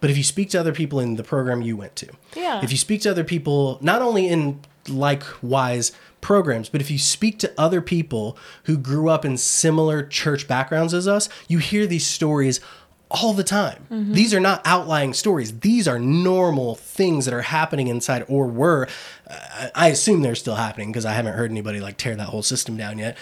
[0.00, 2.62] but if you speak to other people in the program you went to Yeah.
[2.62, 5.90] if you speak to other people not only in likewise
[6.20, 10.92] programs but if you speak to other people who grew up in similar church backgrounds
[10.94, 12.60] as us you hear these stories
[13.10, 13.86] all the time.
[13.90, 15.60] These are not outlying stories.
[15.60, 18.86] These are normal things that are happening inside or were.
[19.74, 22.76] I assume they're still happening because I haven't heard anybody like tear that whole system
[22.76, 23.16] down yet.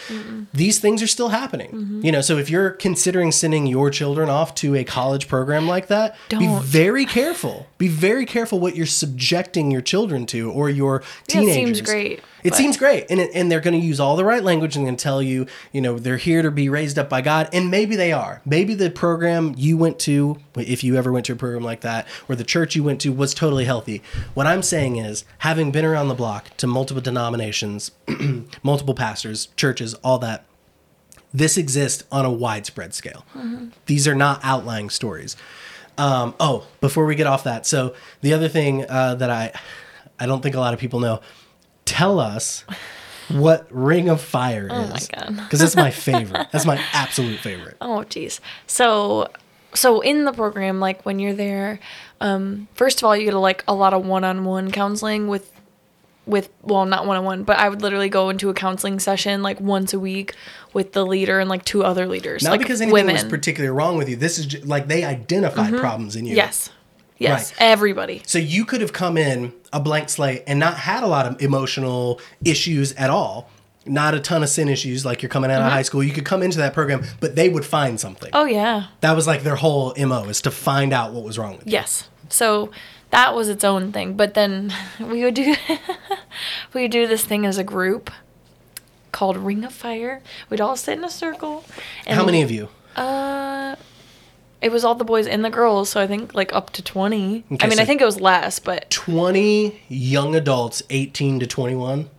[0.55, 1.71] These things are still happening.
[1.71, 2.05] Mm-hmm.
[2.05, 5.89] You know, so if you're considering sending your children off to a college program like
[5.89, 6.63] that, be Don't.
[6.63, 7.67] very careful.
[7.79, 12.21] Be very careful what you're subjecting your children to or your Yeah, it seems great,
[12.45, 14.77] It but- seems great, and it, and they're going to use all the right language
[14.77, 17.49] and going to tell you, you know, they're here to be raised up by God,
[17.53, 18.41] and maybe they are.
[18.45, 22.07] Maybe the program you went to, if you ever went to a program like that,
[22.29, 24.03] or the church you went to was totally healthy.
[24.35, 27.91] What I'm saying is, having been around the block to multiple denominations,
[28.63, 30.45] multiple pastors, churches, all that,
[31.35, 33.25] this exists on a widespread scale.
[33.87, 35.37] These are not outlying stories.
[35.99, 39.53] Um, oh, before we get off that, so the other thing uh, that I,
[40.21, 41.21] I don't think a lot of people know,
[41.85, 42.65] tell us
[43.29, 45.09] what Ring of Fire Oh my is.
[45.09, 45.37] God.
[45.37, 46.49] Because that's my favorite.
[46.53, 47.77] That's my absolute favorite.
[47.81, 48.41] Oh, geez.
[48.67, 49.29] So,
[49.75, 51.81] so in the program, like when you're there,
[52.21, 55.53] um, first of all, you get a, like a lot of one-on-one counseling with,
[56.27, 59.95] with well, not one-on-one, but I would literally go into a counseling session like once
[59.95, 60.35] a week
[60.72, 63.97] with the leader and like two other leaders, Not like because anything was particularly wrong
[63.97, 64.16] with you.
[64.16, 66.33] This is ju- like they identified problems in you.
[66.33, 66.37] Mm-hmm.
[66.39, 66.70] yes,
[67.18, 67.62] yes, Right.
[67.70, 68.22] everybody.
[68.27, 71.41] So you could have come in a blank slate and not had a lot of
[71.41, 73.49] emotional issues at all.
[73.89, 76.03] not a ton of sin issues, like you're coming out of high school.
[76.03, 78.31] You could come into that program, but they would find something.
[78.33, 78.87] Oh yeah.
[79.01, 81.72] That was like their whole mo is to find out what was wrong with you.
[81.74, 82.09] Yes.
[82.29, 82.72] So
[83.17, 84.14] that was its own thing.
[84.14, 85.57] But then we would do
[86.75, 88.11] we would do this thing as a group
[89.11, 90.23] called Ring of Fire.
[90.51, 91.64] We'd all sit in a circle.
[92.07, 92.69] And How many of you?
[92.95, 93.77] Uh,
[94.61, 97.45] it was all the boys and the girls, so I think like up to twenty.
[97.53, 101.47] Okay, I mean, so- I think it was less, but 20 young adults 18 to
[101.47, 102.11] 21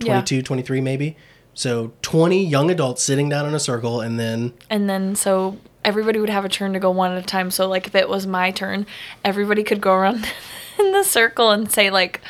[0.00, 0.20] Yeah.
[0.20, 1.16] 22 23 maybe
[1.54, 6.18] so 20 young adults sitting down in a circle and then and then so everybody
[6.20, 7.50] would have a turn to go one at a time.
[7.50, 8.86] So like if it was my turn,
[9.24, 10.26] everybody could go around
[10.78, 12.20] in the circle and say like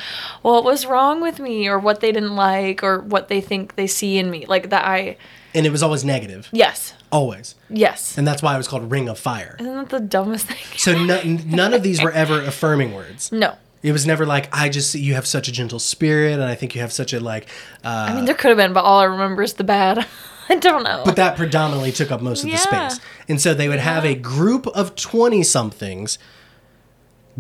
[0.42, 3.86] what was wrong with me or what they didn't like or what they think they
[3.86, 4.44] see in me.
[4.46, 5.16] Like that I
[5.56, 6.94] and it was always negative yes.
[7.12, 8.18] always Yes.
[8.18, 10.56] and that's why it was called ring of fire Isn't that the dumbest thing?
[10.76, 13.54] so no, none of these were ever affirming words No.
[13.80, 16.74] it was never like i just you have such a gentle spirit and i think
[16.74, 17.46] you have such a like
[17.84, 20.04] uh, I mean, there could have been, but all I remember is the bad.
[20.48, 21.02] I don't know.
[21.04, 23.00] but that predominantly took up most of the space.
[23.28, 26.18] And so they would have a group of 20 somethings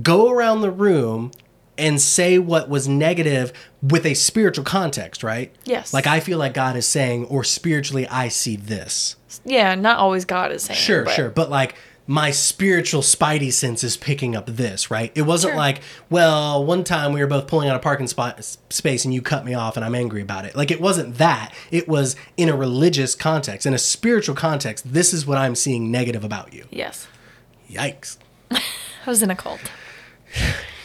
[0.02, 1.30] go around the room
[1.76, 3.52] and say what was negative
[3.82, 5.52] with a spiritual context, right?
[5.64, 5.92] Yes.
[5.92, 9.16] Like I feel like God is saying, or spiritually, I see this.
[9.44, 10.78] yeah, not always God is saying.
[10.78, 11.30] Sure, but- sure.
[11.30, 11.74] But like
[12.06, 15.10] my spiritual spidey sense is picking up this, right?
[15.14, 15.56] It wasn't Sure.
[15.58, 15.80] like,
[16.10, 19.44] well, one time we were both pulling out a parking spot space and you cut
[19.44, 20.54] me off and I'm angry about it.
[20.54, 21.54] Like it wasn't that.
[21.70, 24.92] It was in a religious context, in a spiritual context.
[24.92, 26.66] This is what I'm seeing negative about you.
[26.70, 27.06] Yes.
[27.70, 28.18] Yikes.
[28.50, 28.60] I
[29.06, 29.60] was in a cult.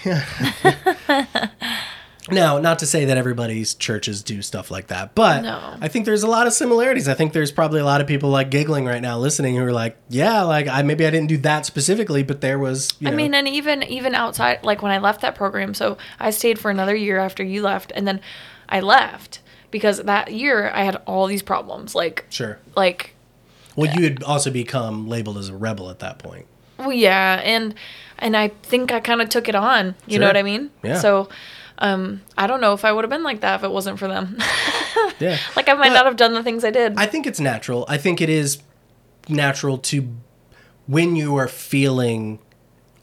[2.29, 5.77] Now, not to say that everybody's churches do stuff like that, but No.
[5.81, 7.07] I think there's a lot of similarities.
[7.07, 9.71] I think there's probably a lot of people like giggling right now listening who are
[9.71, 13.11] like, yeah, like I maybe I didn't do that specifically, but there was, you I
[13.11, 16.59] know, mean, and even even outside, like when I left that program, so I stayed
[16.59, 18.19] for another year after you left, and then
[18.67, 19.39] I left
[19.71, 22.59] because that year I had all these problems, like sure.
[22.75, 23.15] like
[23.75, 26.45] Well, you had also become labeled as a rebel at that point.
[26.77, 27.73] well, yeah, and
[28.19, 29.95] and I think I kind of took it on.
[30.05, 30.69] You know what I mean?
[30.83, 30.99] Yeah.
[30.99, 31.29] So.
[31.79, 34.07] Um, I don't know if I would have been like that if it wasn't for
[34.07, 34.37] them.
[35.19, 35.37] Yeah.
[35.57, 36.93] like I might But- not have done the things I did.
[36.97, 37.83] I think it's natural.
[37.89, 38.59] I think it is
[39.27, 40.07] natural to
[40.87, 42.39] when you are feeling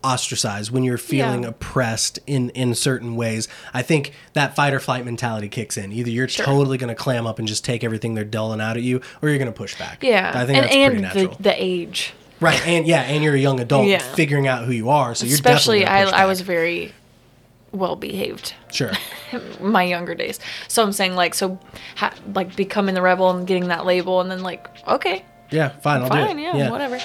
[0.02, 1.50] ostracized, when you're feeling Yeah.
[1.50, 3.48] oppressed in in certain ways.
[3.74, 5.92] I think that fight or flight mentality kicks in.
[5.92, 6.46] Either you're Sure.
[6.46, 9.28] totally going to clam up and just take everything they're dulling out at you, or
[9.28, 10.02] you're going to push back.
[10.02, 11.36] yeah, I think and that's pretty natural.
[11.38, 13.98] the the age, right, and yeah, and you're a young adult Yeah.
[13.98, 16.92] figuring out who you are, so you're especially definitely I I was very
[17.72, 18.54] well behaved.
[18.72, 18.92] sure.
[19.60, 20.38] my younger days.
[20.68, 21.58] So I'm saying like so
[21.96, 26.02] ha- like becoming the rebel and getting that label and then like okay, Yeah, fine,
[26.02, 26.56] I'll fine, do it.
[26.56, 26.98] yeah, whatever.